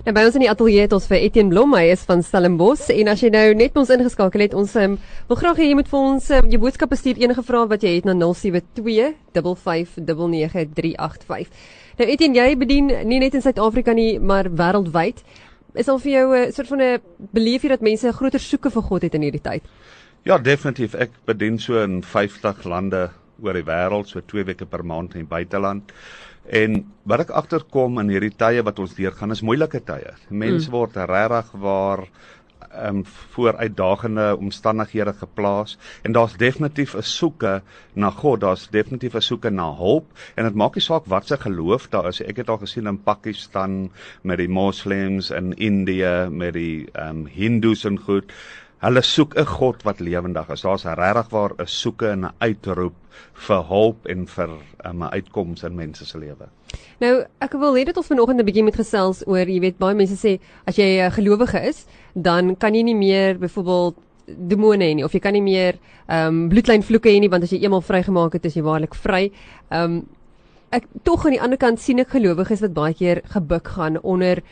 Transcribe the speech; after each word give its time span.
En 0.00 0.14
by 0.16 0.22
ons 0.24 0.32
in 0.38 0.40
die 0.40 0.48
ateljee 0.48 0.86
het 0.86 0.94
ons 0.96 1.04
vir 1.10 1.18
Etienne 1.26 1.52
Blom, 1.52 1.74
hy 1.76 1.90
is 1.92 2.06
van 2.08 2.22
Stellenbosch 2.24 2.86
en 2.94 3.10
as 3.12 3.20
jy 3.20 3.28
nou 3.34 3.42
net 3.58 3.74
ons 3.76 3.90
ingeskakel 3.92 4.46
het, 4.46 4.54
ons 4.56 4.70
um, 4.80 4.94
wil 5.28 5.36
graag 5.36 5.60
hê 5.60 5.66
jy 5.68 5.76
moet 5.76 5.90
vir 5.90 6.00
ons 6.00 6.24
um, 6.38 6.46
jou 6.48 6.60
boodskappe 6.62 6.96
stuur 6.96 7.20
enige 7.20 7.44
vrae 7.44 7.68
wat 7.68 7.84
jy 7.84 7.92
het 7.98 8.08
na 8.08 8.14
072 8.16 9.12
5599385. 9.36 11.52
Nou 12.00 12.08
Etienne, 12.14 12.40
jy 12.40 12.56
bedien 12.62 12.88
nie 13.10 13.20
net 13.20 13.36
in 13.36 13.44
Suid-Afrika 13.44 13.92
nie, 13.92 14.16
maar 14.16 14.48
wêreldwyd. 14.48 15.20
Is 15.76 15.92
al 15.92 16.00
vir 16.00 16.12
jou 16.14 16.32
'n 16.32 16.48
uh, 16.48 16.50
soort 16.56 16.72
van 16.72 16.80
'n 16.80 17.04
beleef 17.36 17.60
jy 17.62 17.68
dat 17.68 17.84
mense 17.84 18.08
'n 18.08 18.16
groter 18.16 18.40
soeke 18.40 18.70
vir 18.70 18.82
God 18.82 19.02
het 19.02 19.14
in 19.14 19.22
hierdie 19.22 19.44
tyd? 19.44 19.62
Ja, 20.24 20.38
definitief. 20.38 20.94
Ek 20.94 21.10
bedien 21.26 21.58
so 21.58 21.82
in 21.82 22.02
50 22.02 22.64
lande 22.64 23.10
oor 23.42 23.52
die 23.52 23.64
wêreld, 23.64 24.08
so 24.08 24.20
2 24.20 24.44
weke 24.44 24.66
per 24.66 24.84
maand 24.84 25.14
in 25.14 25.20
die 25.20 25.28
buiteland. 25.28 25.92
En 26.50 26.80
wat 27.06 27.20
ek 27.26 27.30
agterkom 27.38 28.00
in 28.02 28.10
hierdie 28.10 28.34
tye 28.34 28.62
wat 28.66 28.78
ons 28.82 28.96
deurgaan 28.96 29.30
is 29.30 29.44
moeilike 29.46 29.80
tye. 29.86 30.16
Mense 30.30 30.66
mm. 30.66 30.74
word 30.74 30.98
regtig 31.10 31.52
waar 31.62 32.06
ehm 32.70 33.00
um, 33.00 33.04
voor 33.34 33.56
uitdagende 33.56 34.36
omstandighede 34.38 35.12
geplaas 35.12 35.78
en 36.06 36.12
daar's 36.12 36.36
definitief 36.38 36.94
'n 36.94 37.02
soeke 37.02 37.62
na 37.92 38.10
God, 38.10 38.40
daar's 38.40 38.68
definitief 38.70 39.14
'n 39.14 39.20
soeke 39.20 39.50
na 39.50 39.74
hulp 39.74 40.06
en 40.34 40.44
dit 40.44 40.54
maak 40.54 40.74
nie 40.74 40.82
saak 40.82 41.06
wat 41.06 41.26
se 41.26 41.36
geloof 41.36 41.88
daar 41.88 42.08
is. 42.08 42.20
Ek 42.20 42.36
het 42.36 42.48
al 42.48 42.58
gesien 42.58 42.86
in 42.86 43.02
Pakistan 43.02 43.90
met 44.22 44.38
die 44.38 44.48
moslems 44.48 45.30
en 45.30 45.52
Indië 45.56 46.28
met 46.30 46.54
die 46.54 46.88
ehm 46.92 47.08
um, 47.08 47.26
hindoes 47.26 47.84
en 47.84 47.98
goed. 47.98 48.32
Hulle 48.80 49.02
soek 49.04 49.34
'n 49.36 49.44
God 49.44 49.82
wat 49.84 50.00
lewendig 50.00 50.48
is. 50.48 50.62
Daar's 50.62 50.84
regtig 50.84 51.28
waar 51.30 51.52
'n 51.58 51.66
soeke 51.66 52.08
en 52.08 52.24
'n 52.24 52.32
uitroep 52.38 52.94
vir 53.34 53.62
hulp 53.68 54.06
en 54.06 54.26
vir 54.26 54.48
'n 54.48 54.86
um, 54.86 55.02
uitkoms 55.02 55.62
in 55.62 55.74
mense 55.74 56.06
se 56.06 56.18
lewe. 56.18 56.48
Nou, 57.00 57.24
ek 57.40 57.52
wil 57.52 57.74
hê 57.76 57.84
dit 57.84 57.96
ons 57.96 58.06
vanoggend 58.06 58.40
'n 58.40 58.44
bietjie 58.44 58.64
met 58.64 58.76
gesels 58.76 59.26
oor, 59.26 59.46
jy 59.46 59.60
weet, 59.60 59.78
baie 59.78 59.94
mense 59.94 60.16
sê 60.16 60.40
as 60.66 60.76
jy 60.76 61.00
'n 61.06 61.10
gelowige 61.10 61.60
is, 61.68 61.86
dan 62.14 62.56
kan 62.56 62.74
jy 62.74 62.82
nie 62.82 62.94
meer 62.94 63.38
byvoorbeeld 63.38 63.94
demone 64.26 64.84
hê 64.84 64.94
nie 64.94 65.04
of 65.04 65.12
jy 65.12 65.20
kan 65.20 65.32
nie 65.32 65.42
meer 65.42 65.78
ehm 66.08 66.26
um, 66.26 66.48
bloedlyn 66.48 66.82
vloeke 66.82 67.08
hê 67.08 67.20
nie 67.20 67.28
want 67.28 67.42
as 67.42 67.50
jy 67.50 67.62
eenmal 67.62 67.82
vrygemaak 67.82 68.32
het, 68.32 68.44
is 68.44 68.54
jy 68.54 68.62
waarlik 68.62 68.94
vry. 68.94 69.30
Ehm 69.70 69.84
um, 69.84 70.06
ek 70.70 70.86
tog 71.02 71.26
aan 71.26 71.34
die 71.34 71.42
ander 71.42 71.58
kant 71.58 71.80
sien 71.80 71.98
ek 71.98 72.12
gelowiges 72.14 72.60
wat 72.60 72.74
baie 72.74 72.94
keer 72.94 73.22
gebuk 73.32 73.68
gaan 73.68 73.98
onder 74.02 74.42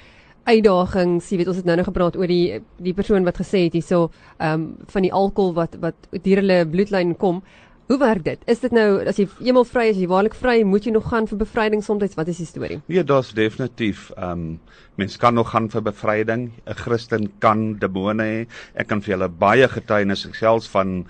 uitdagings, 0.49 1.29
jy 1.31 1.41
weet 1.41 1.53
ons 1.53 1.61
het 1.61 1.69
nou 1.69 1.77
nou 1.79 1.87
gepraat 1.87 2.17
oor 2.19 2.31
die 2.31 2.61
die 2.83 2.97
persoon 2.97 3.27
wat 3.29 3.41
gesê 3.41 3.67
het 3.69 3.77
hierso 3.79 4.09
ehm 4.39 4.53
um, 4.53 4.69
van 4.93 5.07
die 5.07 5.13
alkohol 5.13 5.55
wat 5.57 5.79
wat 5.83 6.13
deur 6.25 6.43
hulle 6.43 6.61
bloedlyn 6.67 7.17
kom. 7.17 7.43
Hoe 7.89 7.97
werk 7.99 8.25
dit? 8.25 8.41
Is 8.53 8.61
dit 8.61 8.73
nou 8.77 9.01
as 9.09 9.17
jy 9.17 9.25
eenmal 9.41 9.65
vry 9.65 9.87
is, 9.89 9.97
jy 9.97 10.09
waarlik 10.11 10.35
vry, 10.37 10.59
moet 10.69 10.85
jy 10.85 10.93
nog 10.93 11.07
gaan 11.09 11.29
vir 11.31 11.39
bevryding 11.41 11.81
soms? 11.85 12.17
Wat 12.19 12.29
is 12.29 12.41
die 12.43 12.49
storie? 12.49 12.81
Nee, 12.87 13.05
daar's 13.05 13.33
definitief 13.37 14.11
ehm 14.17 14.33
um, 14.33 14.59
mens 14.99 15.17
kan 15.17 15.35
nog 15.35 15.53
gaan 15.55 15.71
vir 15.71 15.83
bevryding. 15.87 16.51
'n 16.67 16.75
Christen 16.75 17.31
kan 17.39 17.79
demone 17.79 18.25
hê. 18.25 18.47
Ek 18.75 18.89
kan 18.89 19.01
vir 19.01 19.17
julle 19.17 19.29
baie 19.29 19.69
getuienis 19.69 20.27
selfs 20.33 20.69
van 20.69 21.07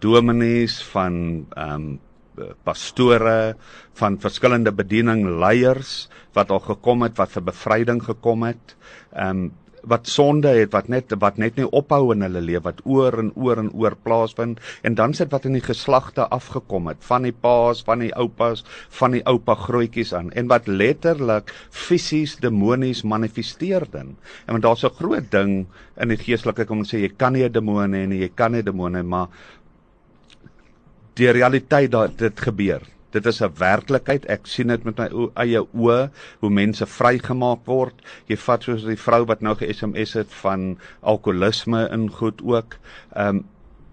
dominees 0.00 0.82
van 0.92 1.46
ehm 1.56 1.74
um, 1.74 1.98
pastore 2.64 3.54
van 4.00 4.18
verskillende 4.18 4.72
bediening 4.72 5.24
leiers 5.40 6.08
wat 6.34 6.50
al 6.50 6.60
gekom 6.60 7.02
het 7.02 7.18
wat 7.18 7.32
vir 7.36 7.48
bevryding 7.52 8.04
gekom 8.04 8.46
het. 8.50 8.76
Ehm 9.12 9.46
um, 9.46 9.50
wat 9.82 10.08
sonde 10.08 10.48
het 10.48 10.72
wat 10.74 10.88
net 10.92 11.12
wat 11.20 11.38
net 11.40 11.56
nie 11.56 11.66
ophou 11.66 12.12
in 12.14 12.24
hulle 12.24 12.42
lewe 12.44 12.62
wat 12.64 12.80
oor 12.84 13.16
en 13.22 13.30
oor 13.36 13.60
en 13.62 13.70
oor 13.72 13.96
plaasvind 14.04 14.60
en 14.86 14.96
dan 14.98 15.14
sit 15.16 15.32
wat 15.32 15.46
in 15.48 15.56
die 15.56 15.64
geslagte 15.64 16.26
afgekom 16.28 16.90
het 16.90 17.04
van 17.06 17.24
die 17.28 17.32
paas 17.32 17.82
van 17.86 18.04
die 18.04 18.12
oupas 18.12 18.64
van 18.98 19.16
die 19.16 19.22
oupa 19.30 19.56
grootjies 19.56 20.12
aan 20.16 20.30
en 20.36 20.50
wat 20.52 20.68
letterlik 20.68 21.52
fisies 21.70 22.36
demonies 22.44 23.02
manifesteer 23.02 23.86
dan 23.92 24.16
en 24.46 24.56
want 24.56 24.66
daar's 24.68 24.84
'n 24.84 24.96
groot 25.00 25.30
ding 25.30 25.66
in 25.96 26.08
die 26.08 26.20
geestelike 26.20 26.66
kom 26.66 26.84
ons 26.84 26.92
sê 26.92 27.00
jy 27.00 27.12
kan 27.16 27.32
nie 27.32 27.44
'n 27.44 27.52
demoon 27.52 27.92
hê 27.92 28.06
nie 28.06 28.20
jy 28.20 28.30
kan 28.34 28.52
nie 28.52 28.62
hê 28.62 29.02
maar 29.02 29.28
die 31.20 31.30
realiteit 31.36 31.92
dat 31.92 32.18
dit 32.18 32.40
gebeur. 32.40 32.82
Dit 33.10 33.26
is 33.26 33.40
'n 33.42 33.52
werklikheid. 33.58 34.26
Ek 34.26 34.46
sien 34.46 34.68
dit 34.68 34.84
met 34.84 34.98
my 34.98 35.08
eie 35.34 35.60
oë 35.74 36.10
hoe 36.40 36.50
mense 36.50 36.86
vrygemaak 36.86 37.66
word. 37.66 37.94
Jy 38.26 38.36
vat 38.36 38.62
soos 38.62 38.84
die 38.84 38.96
vrou 38.96 39.24
wat 39.26 39.40
nou 39.40 39.54
ge-SMS 39.54 40.12
het 40.14 40.32
van 40.42 40.78
alkoholisme 41.00 41.88
in 41.92 42.10
goed 42.10 42.42
ook. 42.44 42.78
Ehm 43.14 43.36
um, 43.36 43.44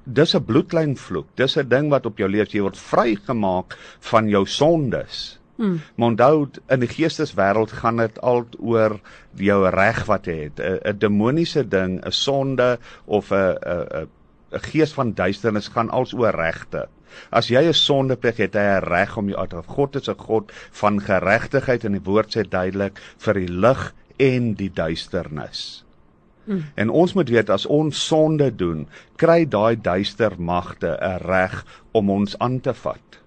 dis 0.04 0.36
'n 0.36 0.46
bloedlyn 0.46 0.96
vloek. 0.96 1.28
Dis 1.36 1.58
'n 1.58 1.68
ding 1.68 1.90
wat 1.90 2.06
op 2.06 2.18
jou 2.18 2.30
leef. 2.30 2.52
Jy 2.52 2.62
word 2.62 2.78
vrygemaak 2.78 3.78
van 4.00 4.30
jou 4.30 4.46
sondes. 4.46 5.40
Hmm. 5.56 5.82
Maar 5.96 6.08
onthou 6.08 6.48
in 6.70 6.80
die 6.80 6.90
geesteswêreld 6.90 7.72
gaan 7.72 7.98
dit 7.98 8.22
al 8.22 8.46
oor 8.60 9.00
jou 9.36 9.70
reg 9.70 10.06
wat 10.06 10.26
jy 10.26 10.36
het. 10.44 10.60
'n 10.60 10.98
demoniese 10.98 11.68
ding, 11.68 12.06
'n 12.06 12.12
sonde 12.12 12.80
of 13.06 13.32
'n 13.32 13.58
'n 13.66 14.08
'n 14.52 14.60
gees 14.60 14.94
van 14.94 15.14
duisternis 15.14 15.68
gaan 15.68 15.90
als 15.90 16.14
oor 16.14 16.36
regte. 16.36 16.88
As 17.32 17.48
jy 17.48 17.64
'n 17.68 17.74
sonde 17.74 18.16
pleeg, 18.16 18.38
het 18.38 18.54
hy 18.54 18.68
'n 18.80 18.84
reg 18.84 19.18
om 19.18 19.30
jou 19.30 19.40
uit 19.40 19.50
te 19.50 19.62
God 19.68 19.96
is 19.96 20.10
'n 20.10 20.18
God 20.18 20.52
van 20.72 21.02
geregtigheid 21.02 21.86
en 21.86 21.92
die 21.92 22.04
woord 22.04 22.36
sê 22.36 22.44
duidelik 22.50 23.00
vir 23.18 23.34
die 23.34 23.52
lig 23.52 23.94
en 24.18 24.54
die 24.54 24.72
duisternis. 24.74 25.84
Mm. 26.46 26.64
En 26.76 26.90
ons 26.90 27.14
moet 27.14 27.30
weet 27.30 27.50
as 27.50 27.66
ons 27.66 28.06
sonde 28.08 28.56
doen, 28.56 28.88
kry 29.16 29.46
daai 29.46 29.76
duister 29.76 30.32
magte 30.38 30.98
'n 31.02 31.20
reg 31.28 31.66
om 31.92 32.10
ons 32.10 32.38
aan 32.40 32.60
te 32.60 32.74
vat. 32.74 33.20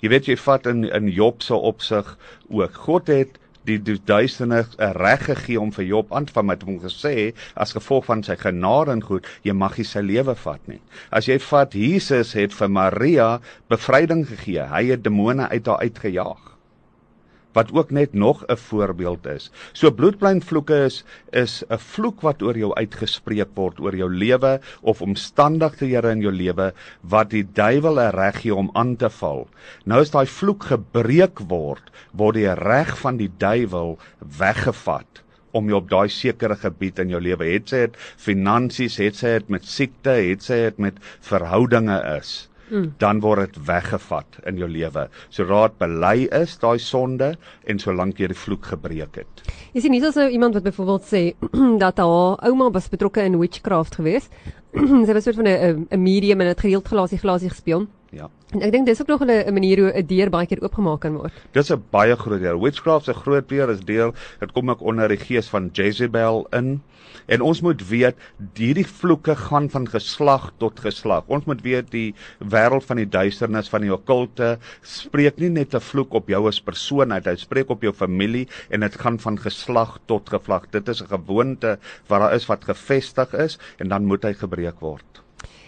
Jy 0.00 0.08
weet 0.08 0.26
jy 0.26 0.36
vat 0.36 0.66
in 0.66 0.84
in 0.84 1.08
Job 1.08 1.42
se 1.42 1.54
opsig 1.54 2.18
ook. 2.48 2.74
God 2.74 3.06
het 3.06 3.38
die 3.68 3.78
die 3.78 3.98
duisternis 4.04 4.76
'n 4.78 4.92
reg 4.98 5.24
gegee 5.24 5.60
om 5.60 5.72
vir 5.72 5.84
Job 5.84 6.12
aan 6.12 6.26
vat 6.26 6.44
met 6.44 6.62
hom 6.62 6.80
gesê 6.80 7.34
as 7.54 7.72
gevolg 7.72 8.04
van 8.04 8.22
sy 8.22 8.36
genade 8.36 8.92
en 8.92 9.02
goed 9.02 9.26
jy 9.42 9.52
mag 9.52 9.76
nie 9.78 9.84
sy 9.84 10.00
lewe 10.00 10.34
vat 10.34 10.68
nie. 10.68 10.80
As 11.10 11.26
jy 11.26 11.38
vat 11.38 11.74
Jesus 11.74 12.32
het 12.32 12.54
vir 12.54 12.68
Maria 12.68 13.40
bevryding 13.68 14.26
gegee. 14.28 14.66
Hy 14.66 14.84
het 14.90 15.04
demone 15.04 15.48
uit 15.48 15.66
haar 15.66 15.78
uitgejaag 15.78 16.51
wat 17.52 17.72
ook 17.72 17.90
net 17.90 18.12
nog 18.14 18.44
'n 18.46 18.56
voorbeeld 18.56 19.26
is. 19.26 19.50
So 19.72 19.90
bloedpleinvloeke 19.90 20.84
is 20.84 21.04
is 21.30 21.64
'n 21.68 21.78
vloek 21.78 22.20
wat 22.20 22.42
oor 22.42 22.56
jou 22.56 22.74
uitgespreek 22.74 23.48
word 23.54 23.80
oor 23.80 23.96
jou 23.96 24.10
lewe 24.14 24.60
of 24.80 25.02
omstandighede 25.02 26.10
in 26.10 26.20
jou 26.20 26.32
lewe 26.32 26.72
wat 27.00 27.30
die 27.30 27.44
duiwel 27.52 28.00
'n 28.00 28.10
reg 28.10 28.40
gee 28.40 28.54
om 28.54 28.70
aan 28.72 28.96
te 28.96 29.10
val. 29.10 29.48
Nou 29.84 30.00
as 30.00 30.10
daai 30.10 30.26
vloek 30.26 30.64
gebreek 30.64 31.38
word, 31.48 31.90
word 32.12 32.34
die 32.34 32.54
reg 32.54 32.98
van 32.98 33.16
die 33.16 33.30
duiwel 33.38 33.98
weggevat 34.38 35.22
om 35.52 35.68
jou 35.68 35.80
op 35.82 35.90
daai 35.90 36.08
sekere 36.08 36.56
gebied 36.56 36.98
in 36.98 37.12
jou 37.12 37.20
lewe 37.20 37.44
het 37.44 37.68
sy 37.68 37.84
dit 37.86 37.98
finansies 38.20 38.96
het 38.96 39.18
sy 39.18 39.34
dit 39.38 39.48
met 39.48 39.64
siekte 39.68 40.10
het 40.10 40.42
sy 40.42 40.54
dit 40.54 40.78
met 40.78 40.98
verhoudinge 41.20 41.98
is 42.16 42.48
mm. 42.72 42.88
dan 42.98 43.20
word 43.20 43.52
dit 43.52 43.60
weggevat 43.68 44.40
in 44.48 44.58
jou 44.60 44.68
lewe. 44.70 45.06
Sodra 45.30 45.66
dit 45.68 45.78
bely 45.82 46.16
is, 46.42 46.56
daai 46.62 46.78
sonde 46.82 47.34
en 47.68 47.82
solank 47.82 48.20
jy 48.20 48.32
die 48.32 48.38
vloek 48.38 48.72
gebreek 48.72 49.20
het. 49.22 49.44
Jy 49.76 49.84
sien 49.84 49.94
nie 49.94 50.02
so 50.04 50.26
iemand 50.26 50.58
wat 50.58 50.66
byvoorbeeld 50.66 51.08
sê 51.08 51.22
dat 51.84 52.02
haar 52.02 52.38
ouma 52.48 52.70
was 52.72 52.90
betrokke 52.92 53.24
in 53.24 53.38
witchcraft 53.40 54.00
geweest. 54.00 54.32
Sy 55.06 55.12
was 55.12 55.24
soort 55.24 55.36
van 55.36 55.48
'n 55.48 55.86
'n 55.90 56.02
medium 56.02 56.40
en 56.40 56.48
het 56.48 56.60
gereeld 56.60 56.88
glasie 56.88 57.18
glasie 57.18 57.50
gespeel. 57.50 57.86
Ja. 58.12 58.26
En 58.52 58.60
ek 58.60 58.74
dink 58.74 58.84
dis 58.84 59.00
ook 59.00 59.08
nog 59.08 59.22
'n 59.24 59.52
manier 59.56 59.80
hoe 59.80 59.92
'n 59.96 60.06
deur 60.06 60.30
baie 60.30 60.46
keer 60.46 60.60
oopgemaak 60.60 61.00
kan 61.00 61.16
word. 61.16 61.32
Dis 61.52 61.72
'n 61.72 61.82
baie 61.90 62.16
groot 62.16 62.40
deur. 62.40 62.60
Witchcraft 62.60 63.04
se 63.04 63.14
groot 63.14 63.48
deur 63.48 63.70
is 63.70 63.80
deel, 63.80 64.14
dit 64.40 64.52
kom 64.52 64.70
ook 64.70 64.80
onder 64.80 65.08
die 65.08 65.16
gees 65.16 65.48
van 65.48 65.70
Jezebel 65.72 66.46
in. 66.50 66.82
En 67.26 67.40
ons 67.40 67.60
moet 67.60 67.88
weet 67.88 68.16
hierdie 68.54 68.86
vloeke 68.86 69.36
gaan 69.36 69.70
van 69.70 69.88
geslag 69.88 70.52
tot 70.58 70.80
geslag. 70.80 71.24
Ons 71.26 71.44
moet 71.44 71.62
weet 71.62 71.90
die 71.90 72.14
wêreld 72.38 72.84
van 72.84 72.96
die 72.96 73.08
duisternis 73.08 73.68
van 73.68 73.80
die 73.80 73.92
okkulte 73.92 74.58
spreek 74.82 75.38
nie 75.38 75.50
net 75.50 75.74
'n 75.74 75.80
vloek 75.80 76.12
op 76.12 76.28
jou 76.28 76.46
as 76.48 76.60
persoon 76.60 77.12
uit, 77.12 77.26
hy 77.26 77.36
spreek 77.36 77.70
op 77.70 77.82
jou 77.82 77.92
familie 77.92 78.48
en 78.70 78.80
dit 78.80 78.94
gaan 78.94 79.18
van 79.18 79.38
geslag 79.38 79.98
tot 80.06 80.28
geslag. 80.28 80.70
Dit 80.70 80.88
is 80.88 81.02
'n 81.02 81.06
gewoonte 81.06 81.78
wat 82.08 82.20
daar 82.20 82.34
is 82.34 82.46
wat 82.46 82.64
gevestig 82.64 83.34
is 83.34 83.58
en 83.78 83.88
dan 83.88 84.04
moet 84.04 84.22
hy 84.22 84.34
gebreek 84.34 84.80
word. 84.80 85.22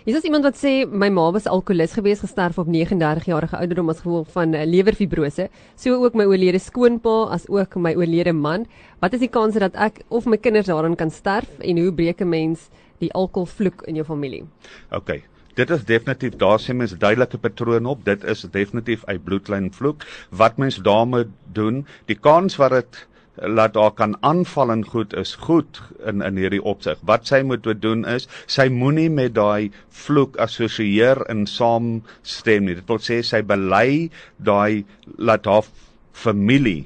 Hier 0.04 0.18
is 0.18 0.26
iemand 0.28 0.44
wat 0.44 0.58
sê 0.60 0.70
my 0.84 1.06
ma 1.08 1.22
was 1.32 1.46
alkolikus 1.48 1.94
gewees 1.96 2.20
gesterf 2.20 2.58
op 2.60 2.66
39 2.68 3.24
jarige 3.24 3.56
ouderdom 3.56 3.88
as 3.88 4.02
gevolg 4.02 4.26
van 4.34 4.52
uh, 4.52 4.66
lewerfibrose. 4.68 5.46
So 5.80 5.96
ook 6.04 6.18
my 6.20 6.26
oorlede 6.28 6.60
skoonpa 6.60 7.14
as 7.32 7.46
ook 7.48 7.78
my 7.80 7.94
oorlede 7.96 8.34
man. 8.36 8.66
Wat 9.00 9.16
is 9.16 9.22
die 9.22 9.30
kans 9.32 9.56
dat 9.56 9.78
ek 9.80 10.02
of 10.12 10.28
my 10.28 10.36
kinders 10.36 10.68
daaraan 10.68 10.98
kan 11.00 11.08
sterf 11.08 11.48
en 11.56 11.80
hoe 11.80 11.88
breek 11.88 12.20
'n 12.20 12.28
mens 12.28 12.68
die 13.00 13.08
alkoholvloek 13.16 13.86
in 13.88 13.96
jou 13.96 14.04
familie? 14.04 14.44
OK. 14.92 15.24
Dit 15.56 15.70
is 15.70 15.88
definitief 15.88 16.36
daar 16.36 16.60
sien 16.60 16.76
mens 16.76 16.92
duidelike 16.92 17.38
patrone 17.38 17.88
op. 17.88 18.04
Dit 18.04 18.24
is 18.24 18.44
definitief 18.44 19.08
'n 19.08 19.24
bloedlyn 19.24 19.72
vloek. 19.72 20.04
Wat 20.28 20.56
mens 20.56 20.76
daarmee 20.76 21.24
doen, 21.52 21.86
die 22.04 22.20
kans 22.20 22.56
wat 22.56 22.70
dit 22.70 23.06
laat 23.36 23.74
haar 23.74 23.92
kan 23.98 24.16
aanval 24.20 24.70
en 24.70 24.84
goed 24.86 25.14
is 25.18 25.34
goed 25.46 25.80
in 26.06 26.22
in 26.22 26.38
hierdie 26.38 26.62
opsig. 26.62 26.98
Wat 27.02 27.26
sy 27.26 27.42
moet 27.42 27.66
doen 27.82 28.04
is 28.04 28.28
sy 28.46 28.68
moenie 28.70 29.10
met 29.10 29.34
daai 29.34 29.70
vloek 30.04 30.38
assosieer 30.38 31.24
in 31.30 31.46
saamstem 31.50 32.68
nie. 32.68 32.78
Dit 32.80 32.88
wil 32.88 33.02
sê 33.02 33.22
sy 33.22 33.42
bely 33.42 34.10
daai 34.38 34.84
laat 35.18 35.46
haar 35.50 35.70
familie 36.12 36.84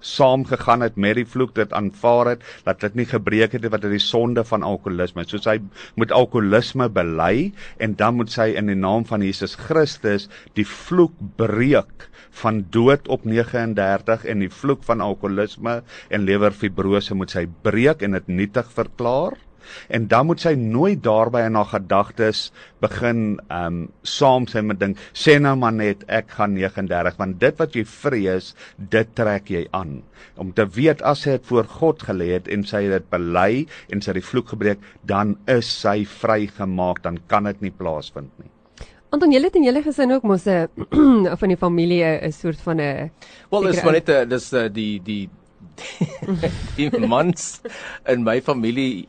saam 0.00 0.44
gegaan 0.44 0.84
het 0.84 0.96
met 0.96 1.16
die 1.16 1.26
vloek 1.26 1.54
dit 1.54 1.72
aanvaar 1.72 2.34
het 2.34 2.44
dat 2.64 2.80
dit 2.80 2.94
nie 2.94 3.08
gebreek 3.08 3.56
het 3.56 3.68
wat 3.72 3.84
is 3.84 3.96
die 3.96 4.02
sonde 4.02 4.44
van 4.44 4.62
alkoholisme 4.66 5.24
soos 5.26 5.48
hy 5.48 5.58
moet 5.96 6.12
alkoholisme 6.12 6.88
bely 6.88 7.52
en 7.78 7.96
dan 7.96 8.18
moet 8.18 8.32
sy 8.32 8.52
in 8.58 8.70
die 8.72 8.78
naam 8.78 9.06
van 9.08 9.24
Jesus 9.24 9.56
Christus 9.66 10.28
die 10.58 10.66
vloek 10.66 11.14
breek 11.40 12.08
van 12.42 12.64
dood 12.70 13.08
op 13.08 13.24
39 13.24 14.26
en 14.28 14.44
die 14.44 14.52
vloek 14.52 14.84
van 14.84 15.00
alkoholisme 15.00 15.80
en 16.10 16.28
lewerfibrose 16.28 17.16
moet 17.16 17.32
sy 17.32 17.46
breek 17.64 18.04
en 18.04 18.18
dit 18.18 18.32
nietig 18.42 18.68
verklaar 18.76 19.38
en 19.88 20.08
dan 20.10 20.26
moet 20.26 20.42
sy 20.42 20.54
nooit 20.58 21.02
daarby 21.04 21.44
in 21.46 21.58
haar 21.58 21.70
gedagtes 21.72 22.50
begin 22.80 23.38
um, 23.52 23.86
saam 24.02 24.46
sy 24.50 24.62
met 24.66 24.80
ding 24.80 24.96
sê 25.12 25.38
nou 25.42 25.54
maar 25.60 25.74
net 25.76 26.04
ek 26.08 26.36
gaan 26.38 26.56
39 26.56 27.20
want 27.20 27.40
dit 27.40 27.62
wat 27.62 27.76
jy 27.76 27.84
vrees 27.84 28.52
dit 28.76 29.14
trek 29.16 29.50
jy 29.50 29.66
aan. 29.76 30.02
Om 30.36 30.52
te 30.56 30.66
weet 30.76 31.02
as 31.02 31.24
sy 31.24 31.36
dit 31.36 31.48
voor 31.48 31.70
God 31.78 32.02
gelê 32.08 32.32
het 32.36 32.50
en 32.52 32.66
sy 32.66 32.86
dit 32.90 33.08
bely 33.12 33.66
en 33.92 34.02
sy 34.04 34.16
die 34.16 34.24
vloek 34.24 34.52
gebreek 34.54 34.84
dan 35.08 35.36
is 35.50 35.70
sy 35.70 36.02
vrygemaak 36.04 37.02
dan 37.06 37.20
kan 37.30 37.48
dit 37.48 37.68
nie 37.68 37.74
plaasvind 37.74 38.30
nie. 38.42 38.50
Anton, 39.14 39.30
julle 39.32 39.48
het 39.48 39.56
in 39.56 39.64
julle 39.64 39.80
gesin 39.84 40.12
ook 40.12 40.24
mos 40.26 40.46
'n 40.46 40.68
van 41.40 41.48
die 41.48 41.56
familie 41.56 42.02
'n 42.04 42.32
soort 42.32 42.60
van 42.60 42.80
'n 42.80 43.10
Wel, 43.50 43.62
dis 43.62 43.82
maar 43.82 43.92
net 43.92 44.30
dis 44.30 44.50
die 44.72 45.00
die 45.02 45.28
die 46.76 46.90
mans 47.06 47.60
in 48.08 48.24
my 48.24 48.40
familie 48.40 49.08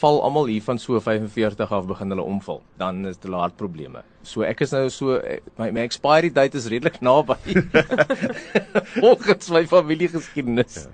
val 0.00 0.22
almal 0.22 0.46
hier 0.46 0.62
van 0.62 0.78
so 0.78 1.00
45 1.00 1.72
af 1.72 1.86
begin 1.86 2.10
hulle 2.14 2.22
omval. 2.22 2.62
Dan 2.78 3.06
is 3.06 3.18
dit 3.18 3.30
laat 3.30 3.56
probleme. 3.56 4.02
So 4.22 4.42
ek 4.42 4.60
is 4.64 4.72
nou 4.72 4.88
so 4.90 5.18
my, 5.58 5.70
my 5.70 5.84
expiry 5.84 6.30
date 6.32 6.56
is 6.58 6.68
redelik 6.72 7.00
naby. 7.04 7.36
Volgens 9.00 9.50
my 9.50 9.66
familiegeskiedenis 9.66 10.84
ja. 10.84 10.88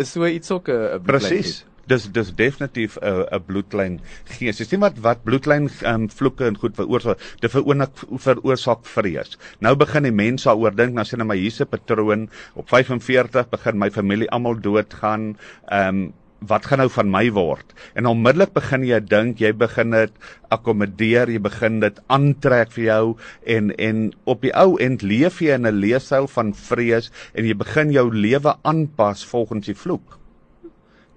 is 0.00 0.12
so 0.12 0.26
iets 0.26 0.50
ook 0.50 0.68
'n 0.68 1.02
Presies. 1.04 1.64
Dis 1.86 2.06
dis 2.12 2.32
definitief 2.34 2.96
'n 2.96 3.26
'n 3.28 3.44
bloedlyn 3.46 4.00
gees. 4.24 4.56
Dis 4.56 4.70
nie 4.72 4.80
wat 4.80 4.98
wat 5.04 5.22
bloedlyn 5.24 5.68
um, 5.84 6.08
vloeke 6.08 6.46
en 6.46 6.56
goed 6.56 6.74
veroorsaak. 6.76 7.20
Dit 7.40 7.50
veroorsaak 7.50 8.04
veroorsaak 8.26 8.86
vrees. 8.86 9.38
Nou 9.60 9.76
begin 9.76 10.02
die 10.08 10.12
mense 10.12 10.48
daaroor 10.48 10.74
dink, 10.74 10.94
nou 10.94 11.04
sien 11.04 11.20
hulle 11.20 11.28
my 11.28 11.36
hierse 11.36 11.66
patroon 11.66 12.28
op 12.54 12.68
45 12.68 13.48
begin 13.50 13.78
my 13.78 13.90
familie 13.90 14.30
almal 14.30 14.60
doodgaan. 14.60 15.36
Ehm 15.68 15.88
um, 15.88 16.12
wat 16.48 16.66
gaan 16.66 16.82
nou 16.82 16.88
van 16.90 17.10
my 17.10 17.30
word? 17.34 17.74
En 17.94 18.06
onmiddellik 18.06 18.54
begin 18.56 18.84
jy 18.86 19.00
dink, 19.00 19.40
jy 19.40 19.52
begin 19.52 19.90
dit 19.96 20.12
akkommodeer, 20.54 21.30
jy 21.30 21.40
begin 21.42 21.80
dit 21.80 22.00
aantrek 22.06 22.72
vir 22.74 22.84
jou 22.84 23.04
en 23.56 23.70
en 23.78 24.02
op 24.24 24.42
die 24.44 24.54
ou 24.54 24.76
end 24.80 25.02
leef 25.02 25.40
jy 25.42 25.54
in 25.54 25.66
'n 25.66 25.80
leefstyl 25.80 26.26
van 26.26 26.54
vrees 26.54 27.10
en 27.34 27.44
jy 27.44 27.54
begin 27.54 27.92
jou 27.92 28.10
lewe 28.10 28.54
aanpas 28.62 29.24
volgens 29.24 29.66
die 29.66 29.78
vloek 29.78 30.18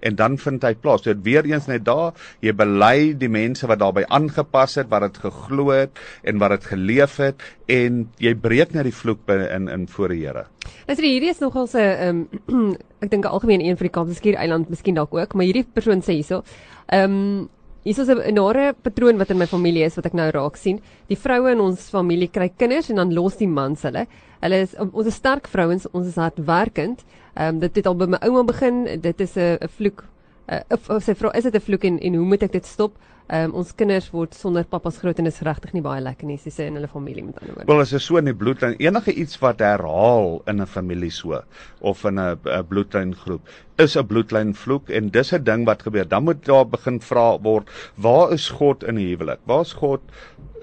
en 0.00 0.18
dan 0.18 0.38
vind 0.38 0.62
hy 0.62 0.74
plaas. 0.74 1.02
Dit 1.06 1.22
weer 1.26 1.46
eens 1.48 1.66
net 1.66 1.84
daar, 1.84 2.14
jy 2.44 2.54
bely 2.56 3.14
die 3.18 3.30
mense 3.32 3.66
wat 3.66 3.80
daarbey 3.82 4.04
aangepas 4.08 4.78
het, 4.80 4.88
wat 4.92 5.06
dit 5.08 5.20
geglo 5.26 5.70
het 5.74 5.98
en 6.22 6.38
wat 6.38 6.56
dit 6.56 6.70
geleef 6.72 7.18
het 7.22 7.42
en 7.68 8.06
jy 8.22 8.34
breek 8.34 8.74
net 8.74 8.88
die 8.88 8.94
vloek 8.94 9.28
in 9.28 9.68
in 9.68 9.88
voor 9.88 10.14
die 10.14 10.24
Here. 10.24 10.46
Dis 10.86 11.00
hierdie 11.00 11.30
is 11.30 11.40
nogal 11.40 11.68
'n 11.72 11.78
ehm 11.78 12.26
um, 12.48 12.76
ek 13.04 13.10
dink 13.10 13.24
algemeen 13.24 13.60
een 13.60 13.76
vir 13.76 13.88
die 13.88 13.94
Kaapse 13.94 14.14
Skuur 14.14 14.34
eiland 14.34 14.68
miskien 14.68 14.94
dalk 14.94 15.14
ook, 15.14 15.34
maar 15.34 15.44
hierdie 15.44 15.66
persoon 15.72 16.02
sê 16.02 16.18
hierso. 16.18 16.42
Ehm 16.86 17.12
um, 17.12 17.48
is 17.88 17.98
'n 17.98 18.34
nare 18.34 18.74
patroon 18.74 19.18
wat 19.18 19.30
in 19.30 19.38
my 19.38 19.46
familie 19.46 19.84
is 19.84 19.96
wat 19.96 20.06
ek 20.06 20.12
nou 20.12 20.30
raak 20.30 20.56
sien. 20.56 20.80
Die 21.08 21.16
vroue 21.16 21.52
in 21.52 21.60
ons 21.60 21.88
familie 21.90 22.28
kry 22.28 22.50
kinders 22.56 22.90
en 22.90 22.96
dan 22.96 23.14
los 23.14 23.36
die 23.36 23.48
mans 23.48 23.82
hulle. 23.82 24.06
Hulle 24.40 24.60
is 24.66 24.74
ons 24.78 25.06
is 25.06 25.14
sterk 25.14 25.48
vrouens, 25.48 25.86
ons 25.92 26.06
is 26.06 26.14
hardwerkend. 26.16 27.04
Ehm 27.34 27.54
um, 27.54 27.58
dit 27.58 27.74
het 27.76 27.86
al 27.86 27.96
by 27.96 28.06
my 28.06 28.20
ouma 28.26 28.44
begin. 28.44 29.00
Dit 29.00 29.20
is 29.20 29.36
'n 29.36 29.58
vloek. 29.76 30.04
Uh, 30.48 30.60
of, 30.68 30.88
of 30.88 31.02
sy 31.02 31.14
vra, 31.14 31.32
is 31.36 31.44
dit 31.44 31.54
'n 31.54 31.60
vloek 31.60 31.84
en 31.84 31.98
en 31.98 32.14
hoe 32.14 32.26
moet 32.26 32.42
ek 32.42 32.52
dit 32.52 32.66
stop? 32.66 32.96
Um, 33.28 33.52
ons 33.60 33.74
kinders 33.76 34.06
word 34.08 34.32
sonder 34.32 34.64
pappas 34.64 34.96
groot 35.02 35.18
en 35.20 35.28
is 35.28 35.42
regtig 35.44 35.74
nie 35.76 35.82
baie 35.84 36.00
lekker 36.00 36.24
nie, 36.24 36.38
sê 36.40 36.64
in 36.70 36.78
hulle 36.78 36.88
familie 36.88 37.26
met 37.26 37.36
ander 37.42 37.58
woorde. 37.58 37.68
Wel, 37.68 37.82
as 37.84 37.92
is 37.98 38.06
so 38.08 38.16
in 38.16 38.30
die 38.30 38.36
bloedlyn, 38.36 38.78
enige 38.80 39.12
iets 39.12 39.36
wat 39.42 39.60
herhaal 39.60 40.38
in 40.48 40.62
'n 40.64 40.66
familie 40.66 41.10
so 41.12 41.42
of 41.80 42.04
in 42.08 42.18
'n 42.18 42.64
bloedlyn 42.70 43.12
groep 43.14 43.42
is 43.78 43.96
'n 43.96 44.06
bloedlyn 44.06 44.54
vloek 44.54 44.88
en 44.90 45.10
dis 45.10 45.32
'n 45.34 45.44
ding 45.44 45.66
wat 45.66 45.82
gebeur. 45.82 46.08
Dan 46.08 46.24
moet 46.24 46.44
daar 46.44 46.64
begin 46.64 47.00
vra 47.00 47.38
word, 47.38 47.68
waar 47.96 48.32
is 48.32 48.48
God 48.48 48.82
in 48.82 48.96
die 48.96 49.14
huwelik? 49.14 49.40
Waar 49.44 49.60
is 49.60 49.72
God 49.72 50.00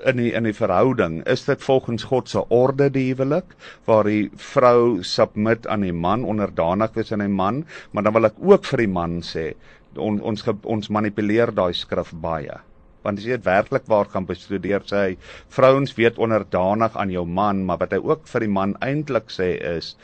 in 0.06 0.18
die 0.18 0.32
in 0.38 0.44
die 0.48 0.56
verhouding 0.56 1.22
is 1.32 1.46
dit 1.48 1.62
volgens 1.64 2.04
God 2.10 2.30
se 2.30 2.44
orde 2.54 2.90
die 2.94 3.08
huwelik 3.08 3.56
waar 3.90 4.04
die 4.04 4.30
vrou 4.36 5.04
submit 5.04 5.68
aan 5.68 5.86
die 5.86 5.94
man 5.94 6.26
onderdanig 6.26 6.98
is 7.02 7.14
aan 7.16 7.24
die 7.24 7.32
man 7.32 7.64
maar 7.92 8.04
dan 8.04 8.14
wil 8.18 8.30
ek 8.30 8.42
ook 8.42 8.66
vir 8.66 8.86
die 8.86 8.92
man 8.92 9.22
sê 9.26 9.54
on, 9.98 10.22
ons 10.22 10.46
ons 10.64 10.90
manipuleer 10.90 11.54
daai 11.56 11.74
skrif 11.74 12.14
baie. 12.14 12.60
Want 13.06 13.22
as 13.22 13.26
jy 13.28 13.38
dit 13.38 13.46
werklik 13.46 13.86
waar 13.92 14.10
gaan 14.10 14.26
bestudeer 14.26 14.86
sê 14.90 15.02
hy 15.02 15.18
vrouens 15.54 15.94
weet 15.98 16.18
onderdanig 16.18 16.96
aan 16.98 17.12
jou 17.14 17.26
man 17.26 17.66
maar 17.66 17.82
wat 17.84 17.94
hy 17.94 18.02
ook 18.02 18.26
vir 18.32 18.48
die 18.48 18.54
man 18.54 18.78
eintlik 18.82 19.30
sê 19.34 19.54
is 19.78 19.96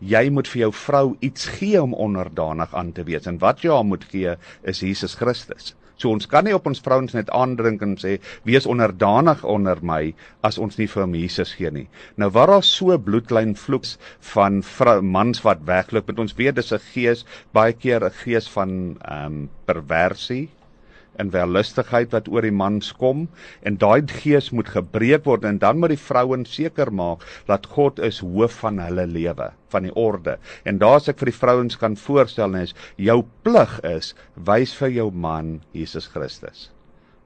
jy 0.00 0.28
moet 0.30 0.48
vir 0.50 0.64
jou 0.66 0.72
vrou 0.74 1.04
iets 1.26 1.46
gee 1.58 1.78
om 1.82 1.94
onderdanig 1.94 2.74
aan 2.74 2.92
te 2.94 3.04
wees. 3.06 3.26
En 3.26 3.38
wat 3.42 3.62
jy 3.64 3.74
haar 3.74 3.86
moet 3.86 4.04
gee 4.10 4.34
is 4.62 4.82
Jesus 4.82 5.14
Christus 5.18 5.74
So 5.98 6.10
ons 6.14 6.26
kan 6.30 6.46
nie 6.46 6.54
op 6.54 6.66
ons 6.70 6.82
vrouens 6.84 7.14
net 7.14 7.30
aandrink 7.34 7.82
en 7.82 7.96
sê 7.98 8.18
wees 8.46 8.66
onderdanig 8.70 9.44
onder 9.44 9.82
my 9.82 10.14
as 10.46 10.58
ons 10.58 10.78
nie 10.78 10.86
vir 10.86 11.04
hom 11.04 11.16
Jesus 11.18 11.54
gee 11.58 11.70
nie. 11.74 11.88
Nou 12.16 12.30
waar 12.30 12.54
daar 12.54 12.66
so 12.66 12.98
bloedlyn 12.98 13.56
vloeks 13.58 13.96
van 14.32 14.62
vrou 14.62 15.00
mans 15.02 15.42
wat 15.42 15.64
wegloop 15.66 16.06
met 16.08 16.22
ons 16.26 16.36
weet 16.38 16.54
dis 16.54 16.72
'n 16.72 16.84
gees 16.92 17.24
baie 17.52 17.72
keer 17.72 18.04
'n 18.04 18.14
gees 18.24 18.48
van 18.48 18.96
ehm 19.02 19.26
um, 19.26 19.50
perversie 19.66 20.48
en 21.22 21.32
wellustigheid 21.34 22.14
wat 22.14 22.28
oor 22.32 22.46
die 22.46 22.54
mans 22.54 22.90
kom. 23.00 23.26
En 23.66 23.78
daai 23.82 24.02
gees 24.20 24.50
moet 24.54 24.70
gebreek 24.74 25.26
word 25.28 25.46
en 25.48 25.60
dan 25.62 25.80
moet 25.82 25.94
die 25.94 26.00
vrouens 26.00 26.54
seker 26.54 26.92
maak 26.94 27.24
dat 27.50 27.68
God 27.74 27.98
is 27.98 28.22
hoof 28.24 28.60
van 28.64 28.80
hulle 28.82 29.06
lewe 29.06 29.50
van 29.72 29.84
die 29.84 29.94
orde. 29.94 30.38
En 30.64 30.80
daar's 30.82 31.08
ek 31.10 31.20
vir 31.22 31.32
die 31.32 31.38
vrouens 31.40 31.78
kan 31.80 31.98
voorstel 32.00 32.56
is 32.62 32.74
jou 32.96 33.20
plig 33.46 33.78
is 33.86 34.14
wys 34.34 34.74
vir 34.78 34.94
jou 35.00 35.10
man 35.12 35.58
Jesus 35.76 36.08
Christus. 36.12 36.68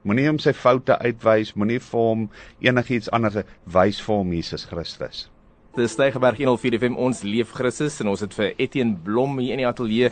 Moenie 0.03 0.27
hom 0.27 0.39
sy 0.43 0.51
foute 0.51 0.97
uitwys 0.99 1.53
moenie 1.55 1.79
vir 1.79 2.09
hom 2.09 2.25
enigiets 2.61 3.11
anders 3.15 3.45
wys 3.63 4.01
vir 4.03 4.19
hom 4.19 4.33
Jesus 4.35 4.67
Christus 4.67 5.29
Dis 5.73 5.95
Stygerberg 5.95 6.37
104 6.37 6.75
FM 6.77 6.99
ons 7.01 7.23
leef 7.25 7.49
Christus 7.57 7.95
en 8.03 8.11
ons 8.11 8.21
het 8.21 8.29
vir 8.37 8.51
Etienne 8.61 8.93
Blom 9.01 9.39
hier 9.41 9.55
in 9.55 9.61
die 9.63 9.65
ateljee 9.65 10.11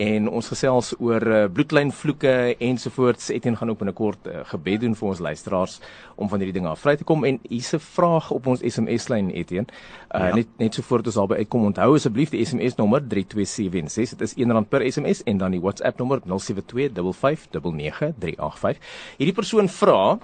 en 0.00 0.30
ons 0.32 0.46
gesels 0.48 0.94
oor 0.96 1.20
uh, 1.28 1.52
bloedlyn 1.52 1.92
vloeke 1.92 2.56
ensovoorts. 2.56 3.28
Etienne 3.36 3.60
gaan 3.60 3.68
ook 3.68 3.76
binnekort 3.82 4.24
uh, 4.30 4.40
gebed 4.48 4.80
doen 4.86 4.96
vir 4.96 5.08
ons 5.10 5.20
luisteraars 5.20 5.84
om 6.16 6.32
van 6.32 6.40
hierdie 6.40 6.56
dinge 6.56 6.72
af 6.72 6.80
vry 6.80 6.96
te 6.96 7.04
kom 7.04 7.28
en 7.28 7.36
hier's 7.44 7.76
'n 7.76 7.84
vraag 7.84 8.32
op 8.32 8.48
ons 8.54 8.64
SMS 8.64 9.12
lyn 9.12 9.28
Etienne. 9.36 9.68
Uh, 10.08 10.32
ja. 10.32 10.34
net 10.34 10.48
net 10.56 10.74
so 10.74 10.82
voort 10.82 11.06
as 11.06 11.16
albei 11.20 11.44
uitkom 11.44 11.68
onthou 11.68 11.94
asseblief 11.94 12.30
die 12.32 12.44
SMS 12.44 12.76
nommer 12.80 13.00
32716. 13.04 14.16
Dit 14.16 14.28
is 14.28 14.34
R1 14.40 14.64
per 14.68 14.80
SMS 14.80 15.22
en 15.28 15.38
dan 15.38 15.50
die 15.52 15.60
WhatsApp 15.60 15.98
nommer 15.98 16.20
0725599385. 16.24 18.80
Hierdie 19.18 19.36
persoon 19.36 19.68
vra 19.68 20.18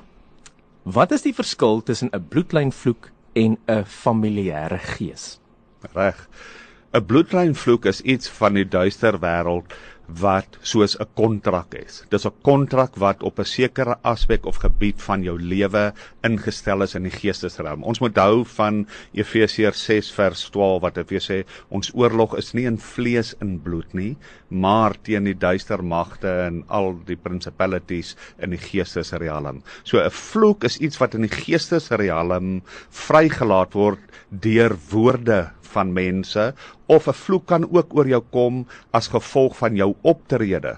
Wat 0.88 1.12
is 1.12 1.22
die 1.22 1.34
verskil 1.34 1.82
tussen 1.82 2.08
'n 2.08 2.28
bloedlyn 2.28 2.72
vloek 2.72 3.12
en 3.42 3.58
'n 3.66 3.84
familiêre 3.84 4.78
gees. 4.94 5.38
Reg. 5.94 6.28
'n 6.92 7.04
Bloedlynvloek 7.06 7.84
is 7.84 8.00
iets 8.00 8.28
van 8.40 8.54
die 8.54 8.68
duister 8.68 9.18
wêreld 9.20 9.74
wat 10.08 10.56
soos 10.62 10.96
'n 10.96 11.06
kontrak 11.14 11.74
is. 11.74 12.04
Dis 12.08 12.24
'n 12.24 12.32
kontrak 12.42 12.96
wat 12.96 13.22
op 13.22 13.38
'n 13.38 13.44
sekere 13.44 13.98
aspek 14.02 14.46
of 14.46 14.56
gebied 14.56 15.02
van 15.02 15.22
jou 15.22 15.38
lewe 15.38 15.92
ingestel 16.22 16.82
is 16.82 16.94
in 16.94 17.02
die 17.02 17.10
geestesruim. 17.10 17.82
Ons 17.82 18.00
moet 18.00 18.16
hou 18.16 18.44
van 18.44 18.86
Efesiërs 19.12 19.84
6 19.84 20.10
vers 20.12 20.50
12 20.50 20.82
wat 20.82 20.94
dit 20.94 21.10
weer 21.10 21.20
sê, 21.20 21.46
ons 21.68 21.90
oorlog 21.94 22.36
is 22.36 22.52
nie 22.52 22.64
in 22.64 22.78
vlees 22.78 23.34
en 23.40 23.60
bloed 23.62 23.92
nie, 23.94 24.16
maar 24.48 24.94
teen 25.02 25.24
die 25.24 25.38
duister 25.38 25.84
magte 25.84 26.28
en 26.28 26.64
al 26.68 26.98
die 27.04 27.16
principalities 27.16 28.16
in 28.38 28.50
die 28.50 28.58
geestesrealm. 28.58 29.62
So 29.84 29.98
'n 29.98 30.10
vloek 30.10 30.64
is 30.64 30.78
iets 30.78 30.98
wat 30.98 31.14
in 31.14 31.22
die 31.22 31.36
geestesrealm 31.44 32.62
vrygelaat 32.90 33.74
word 33.74 34.00
deur 34.30 34.76
woorde 34.90 35.50
van 35.78 35.94
mense 35.94 36.52
of 36.86 37.08
'n 37.08 37.18
vloek 37.22 37.46
kan 37.46 37.64
ook 37.70 37.94
oor 37.94 38.08
jou 38.08 38.22
kom 38.30 38.66
as 38.92 39.12
gevolg 39.14 39.56
van 39.62 39.76
jou 39.76 39.94
optrede. 40.02 40.76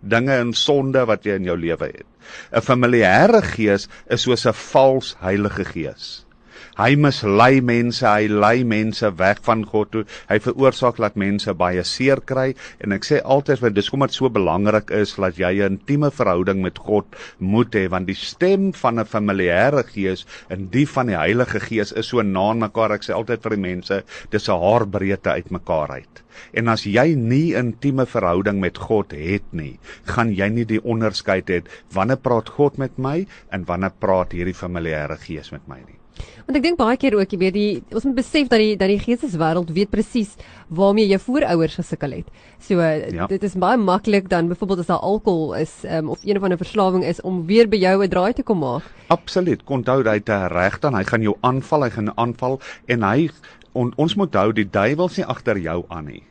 Dinge 0.00 0.34
en 0.34 0.52
sonde 0.52 1.04
wat 1.06 1.24
jy 1.24 1.38
in 1.38 1.48
jou 1.50 1.56
lewe 1.56 1.86
het. 1.86 2.08
'n 2.52 2.66
familiêre 2.70 3.42
gees 3.42 3.88
is 4.06 4.22
soos 4.22 4.46
'n 4.46 4.60
vals 4.72 5.16
heilige 5.20 5.64
gees 5.64 6.26
Hy 6.72 6.94
mislei 6.96 7.60
mense, 7.60 8.00
hy 8.08 8.30
lei 8.32 8.62
mense 8.64 9.10
weg 9.20 9.42
van 9.44 9.60
God 9.68 9.90
toe. 9.92 10.02
Hy 10.30 10.38
veroorsaak 10.40 10.96
dat 11.04 11.18
mense 11.20 11.52
baie 11.60 11.82
seer 11.84 12.22
kry 12.24 12.54
en 12.80 12.96
ek 12.96 13.04
sê 13.04 13.18
altyd 13.34 13.60
want 13.60 13.76
dis 13.76 13.90
hoekom 13.90 14.06
dit 14.06 14.16
so 14.16 14.32
belangrik 14.32 14.88
is 14.96 15.12
dat 15.20 15.36
jy 15.36 15.52
'n 15.60 15.76
intieme 15.76 16.08
verhouding 16.08 16.62
met 16.64 16.80
God 16.80 17.04
moet 17.38 17.76
hê 17.76 17.90
want 17.92 18.08
die 18.08 18.16
stem 18.16 18.72
van 18.72 18.98
'n 18.98 19.04
familiêre 19.04 19.84
gees 19.84 20.24
en 20.48 20.70
die 20.72 20.86
van 20.86 21.12
die 21.12 21.20
Heilige 21.20 21.60
Gees 21.60 21.92
is 21.92 22.08
so 22.08 22.22
na 22.22 22.54
mekaar. 22.54 22.92
Ek 22.92 23.04
sê 23.04 23.12
altyd 23.12 23.42
vir 23.42 23.56
die 23.56 23.64
mense, 23.68 24.02
dis 24.30 24.48
'n 24.48 24.60
haarbreedte 24.64 25.30
uitmekaar 25.30 25.90
uit. 25.90 26.22
En 26.54 26.68
as 26.68 26.84
jy 26.84 27.14
nie 27.14 27.52
'n 27.52 27.72
intieme 27.72 28.06
verhouding 28.06 28.60
met 28.60 28.78
God 28.78 29.12
het 29.12 29.52
nie, 29.52 29.78
gaan 30.06 30.32
jy 30.32 30.48
nie 30.48 30.64
die 30.64 30.80
onderskeid 30.80 31.50
hê 31.50 31.62
wanneer 31.92 32.16
praat 32.16 32.48
God 32.48 32.78
met 32.78 32.98
my 32.98 33.26
en 33.50 33.64
wanneer 33.64 33.92
praat 33.98 34.32
hierdie 34.32 34.56
familiêre 34.56 35.18
gees 35.18 35.52
met 35.52 35.68
my 35.68 35.76
nie. 35.76 36.01
Want 36.46 36.58
ek 36.58 36.64
dink 36.64 36.78
baie 36.78 36.96
keer 37.00 37.14
ook, 37.16 37.30
jy 37.32 37.38
weet, 37.38 37.54
die 37.54 37.82
ons 37.94 38.04
moet 38.04 38.18
besef 38.18 38.48
dat 38.50 38.60
die 38.60 38.74
dat 38.76 38.90
die 38.90 38.98
geesteswêreld 39.00 39.70
weet 39.72 39.90
presies 39.90 40.34
waarmee 40.68 41.06
jou 41.06 41.20
voorouders 41.22 41.78
gesukkel 41.80 42.16
het. 42.18 42.28
So 42.60 42.80
ja. 42.80 43.26
dit 43.30 43.42
is 43.42 43.54
baie 43.54 43.78
maklik 43.78 44.28
dan 44.28 44.48
byvoorbeeld 44.48 44.84
as 44.84 44.90
daar 44.90 45.04
alkohol 45.06 45.54
is 45.60 45.72
um, 45.84 46.10
of 46.10 46.24
een 46.24 46.36
of 46.36 46.42
ander 46.42 46.58
verslawing 46.58 47.04
is 47.04 47.20
om 47.20 47.46
weer 47.46 47.68
by 47.68 47.76
jou 47.76 48.02
'n 48.02 48.10
draai 48.10 48.32
te 48.32 48.42
kom 48.42 48.58
maak. 48.58 48.82
Absoluut. 49.08 49.62
Onthou 49.66 50.02
hy 50.02 50.18
het 50.20 50.28
'n 50.28 50.48
reg 50.48 50.78
dan, 50.80 50.94
hy 50.94 51.04
gaan 51.04 51.22
jou 51.22 51.36
aanval, 51.40 51.82
hy 51.82 51.90
gaan 51.90 52.16
aanval 52.18 52.60
en 52.86 53.02
hy 53.02 53.30
on, 53.72 53.92
ons 53.96 54.14
moet 54.14 54.34
hou 54.34 54.52
die 54.52 54.68
duiwel 54.70 55.06
is 55.06 55.16
nie 55.16 55.26
agter 55.26 55.58
jou 55.58 55.84
aan 55.88 56.04
nie. 56.04 56.22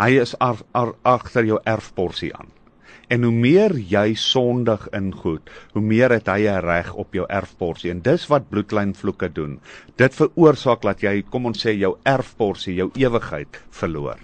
Hy 0.00 0.20
is 0.20 0.34
agter 0.38 1.44
jou 1.44 1.60
erfporsie 1.64 2.34
aan. 2.34 2.48
En 3.08 3.22
hoe 3.22 3.32
meer 3.32 3.74
jy 3.74 4.14
sondig 4.14 4.88
in 4.94 5.12
goed, 5.12 5.50
hoe 5.72 5.82
meer 5.82 6.10
het 6.10 6.28
hy 6.28 6.46
'n 6.46 6.62
reg 6.64 6.94
op 6.94 7.14
jou 7.14 7.26
erfporsie. 7.28 7.90
En 7.90 8.02
dis 8.02 8.26
wat 8.26 8.48
bloedlynvloeke 8.48 9.32
doen. 9.32 9.60
Dit 9.96 10.14
veroorsaak 10.14 10.82
dat 10.82 11.00
jy, 11.00 11.22
kom 11.22 11.46
ons 11.46 11.66
sê, 11.66 11.70
jou 11.78 11.96
erfporsie, 12.04 12.74
jou 12.74 12.90
ewigheid 12.94 13.62
verloor. 13.70 14.18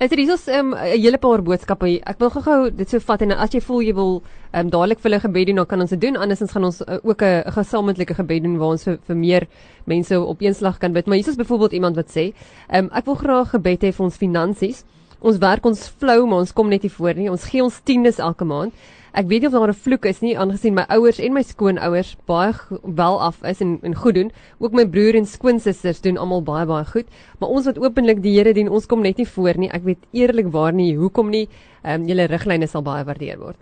Dit 0.00 0.12
is 0.12 0.30
ons 0.30 0.46
'n 0.46 0.50
um, 0.50 0.74
hele 0.74 1.18
paar 1.18 1.42
boodskappe. 1.42 2.00
Ek 2.08 2.18
wil 2.18 2.30
gou-gou 2.30 2.70
dit 2.70 2.88
so 2.88 2.98
vat 2.98 3.22
en 3.22 3.32
as 3.32 3.50
jy 3.52 3.60
voel 3.60 3.82
jy 3.82 3.94
wil 3.94 4.22
ehm 4.52 4.64
um, 4.64 4.70
dadelik 4.70 4.98
vir 4.98 5.10
hulle 5.10 5.20
gebed 5.20 5.46
doen, 5.46 5.56
dan 5.56 5.66
kan 5.66 5.80
ons 5.80 5.90
dit 5.90 6.00
doen. 6.00 6.16
Andersins 6.16 6.52
gaan 6.52 6.64
ons 6.64 6.80
uh, 6.80 6.96
ook 7.02 7.22
'n 7.22 7.52
gesamentlike 7.52 8.14
gebed 8.14 8.42
doen 8.42 8.56
waar 8.56 8.68
ons 8.68 8.84
vir, 8.84 8.98
vir 9.06 9.16
meer 9.16 9.46
mense 9.84 10.20
op 10.20 10.40
een 10.40 10.54
slag 10.54 10.78
kan 10.78 10.92
bid. 10.92 11.06
Maar 11.06 11.16
hier 11.16 11.28
is 11.28 11.36
byvoorbeeld 11.36 11.72
iemand 11.72 11.96
wat 11.96 12.08
sê, 12.08 12.32
ehm 12.68 12.84
um, 12.84 12.90
ek 12.92 13.04
wil 13.04 13.14
graag 13.14 13.50
gebed 13.50 13.82
hê 13.82 13.92
vir 13.92 14.04
ons 14.04 14.16
finansies. 14.16 14.84
Ons 15.20 15.38
werk 15.38 15.66
ons 15.68 15.88
flou, 16.00 16.24
maar 16.26 16.38
ons 16.44 16.52
kom 16.52 16.68
net 16.68 16.82
nie 16.82 16.92
voor 16.92 17.14
nie. 17.14 17.28
Ons 17.30 17.44
gee 17.50 17.62
ons 17.62 17.80
tiendes 17.84 18.18
elke 18.18 18.44
maand. 18.48 18.72
Ek 19.10 19.26
weet 19.26 19.42
nie 19.42 19.48
of 19.48 19.54
daar 19.56 19.68
'n 19.68 19.74
vloek 19.74 20.04
is 20.06 20.20
nie, 20.22 20.36
aangesien 20.38 20.74
my 20.74 20.84
ouers 20.88 21.18
en 21.18 21.32
my 21.32 21.42
skoonouers 21.42 22.16
baie 22.26 22.54
wel 22.84 23.20
af 23.20 23.42
is 23.42 23.60
en 23.60 23.80
en 23.82 23.94
goed 23.94 24.14
doen. 24.14 24.30
Ook 24.58 24.72
my 24.72 24.86
broer 24.86 25.16
en 25.16 25.26
skoonsusters 25.26 26.00
doen 26.00 26.16
almal 26.16 26.42
baie 26.42 26.66
baie 26.66 26.84
goed, 26.84 27.06
maar 27.38 27.50
ons 27.50 27.66
wat 27.66 27.78
openlik 27.78 28.22
die 28.22 28.36
Here 28.38 28.54
dien, 28.54 28.68
ons 28.68 28.86
kom 28.86 29.02
net 29.02 29.16
nie 29.16 29.26
voor 29.26 29.58
nie. 29.58 29.70
Ek 29.70 29.82
weet 29.82 29.98
eerlikwaar 30.12 30.72
nie 30.72 30.96
hoekom 30.96 31.30
nie. 31.30 31.48
Ehm 31.82 32.02
um, 32.02 32.06
julle 32.06 32.26
riglyne 32.26 32.66
sal 32.66 32.82
baie 32.82 33.04
waardeer 33.04 33.38
word. 33.38 33.56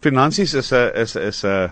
Finansies 0.00 0.54
is 0.54 0.72
'n 0.72 0.90
is 0.94 1.16
is 1.16 1.44
'n 1.44 1.70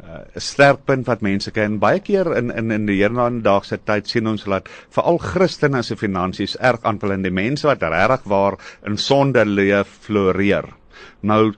'n 0.00 0.36
uh, 0.36 0.40
sterk 0.40 0.84
punt 0.84 1.06
wat 1.06 1.20
mense 1.20 1.50
ken. 1.50 1.78
Baie 1.78 2.00
keer 2.00 2.36
in 2.36 2.50
in 2.50 2.70
in 2.70 2.86
die 2.86 3.00
hierdaagse 3.00 3.78
tyd 3.84 4.08
sien 4.08 4.26
ons 4.26 4.44
dat 4.44 4.68
veral 4.96 5.18
Christene 5.18 5.82
se 5.82 5.96
finansies 5.96 6.56
erg 6.56 6.82
aanval 6.82 7.12
en 7.12 7.22
die 7.22 7.34
mense 7.42 7.66
wat 7.66 7.82
regtig 7.82 8.24
waar 8.24 8.56
in 8.86 8.96
sonde 8.96 9.44
leef 9.44 9.98
floreer. 10.06 10.64
Nou 11.20 11.52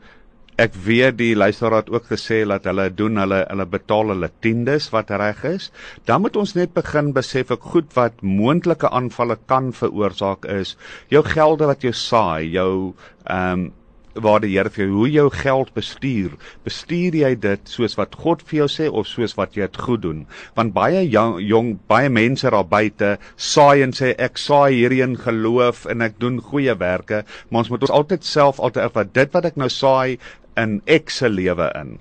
ek 0.61 0.75
weet 0.85 1.17
die 1.17 1.35
luisteraar 1.35 1.83
het 1.83 1.91
ook 1.91 2.11
gesê 2.11 2.43
dat 2.49 2.67
hulle 2.69 2.91
doen 2.95 3.17
hulle 3.17 3.41
hulle 3.49 3.67
betaal 3.67 4.13
hulle 4.13 4.31
tiendes 4.45 4.91
wat 4.93 5.11
reg 5.11 5.45
is. 5.49 5.71
Dan 6.05 6.23
moet 6.23 6.37
ons 6.37 6.55
net 6.55 6.75
begin 6.75 7.13
besef 7.17 7.51
ek 7.51 7.71
goed 7.75 7.95
wat 7.97 8.21
moontlike 8.23 8.91
aanvalle 8.91 9.39
kan 9.47 9.73
veroorsaak 9.73 10.45
is 10.45 10.77
jou 11.09 11.23
gelde 11.25 11.71
wat 11.71 11.85
jy 11.85 11.93
saai, 11.93 12.51
jou 12.59 12.95
ehm 13.25 13.53
um, 13.53 13.71
waar 14.15 14.43
die 14.45 14.53
Here 14.53 14.71
vir 14.71 14.85
jou 14.85 14.93
hoe 14.97 15.11
jou 15.11 15.27
geld 15.31 15.73
bestuur. 15.75 16.37
Bestuur 16.67 17.17
jy 17.23 17.33
dit 17.41 17.73
soos 17.73 17.97
wat 17.99 18.15
God 18.21 18.43
vir 18.47 18.63
jou 18.63 18.69
sê 18.75 18.91
of 18.91 19.09
soos 19.09 19.37
wat 19.39 19.57
jy 19.57 19.67
dit 19.67 19.81
goed 19.81 20.05
doen? 20.05 20.27
Want 20.59 20.75
baie 20.77 21.05
jong, 21.09 21.39
jong 21.41 21.75
baie 21.89 22.13
mense 22.13 22.51
daar 22.51 22.69
buite 22.69 23.17
saai 23.37 23.83
en 23.87 23.97
sê 23.97 24.13
ek 24.19 24.39
saai 24.41 24.75
hierheen 24.77 25.17
geloof 25.17 25.87
en 25.91 26.05
ek 26.05 26.21
doen 26.21 26.41
goeie 26.41 26.77
werke, 26.79 27.25
maar 27.51 27.65
ons 27.65 27.73
moet 27.73 27.89
ons 27.89 27.97
altyd 28.03 28.25
self 28.25 28.61
altyd 28.61 28.95
wat 28.97 29.13
dit 29.17 29.37
wat 29.37 29.53
ek 29.53 29.61
nou 29.61 29.71
saai 29.73 30.19
in 30.61 30.81
ek 30.87 31.11
se 31.11 31.29
lewe 31.33 31.71
in 31.79 31.99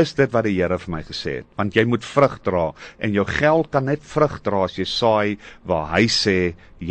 is 0.00 0.12
dit 0.16 0.30
wat 0.32 0.46
die 0.46 0.54
Here 0.56 0.78
vir 0.78 0.92
my 0.92 1.00
gesê 1.06 1.40
het 1.40 1.48
want 1.58 1.76
jy 1.76 1.84
moet 1.88 2.04
vrug 2.06 2.38
dra 2.46 2.66
en 3.02 3.16
jou 3.16 3.24
geld 3.28 3.70
kan 3.74 3.88
net 3.90 4.04
vrug 4.06 4.38
dra 4.46 4.64
as 4.68 4.78
jy 4.78 4.86
saai 4.88 5.38
waar 5.66 5.90
hy 5.94 6.06
sê 6.12 6.38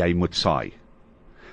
jy 0.02 0.10
moet 0.18 0.36
saai 0.38 0.79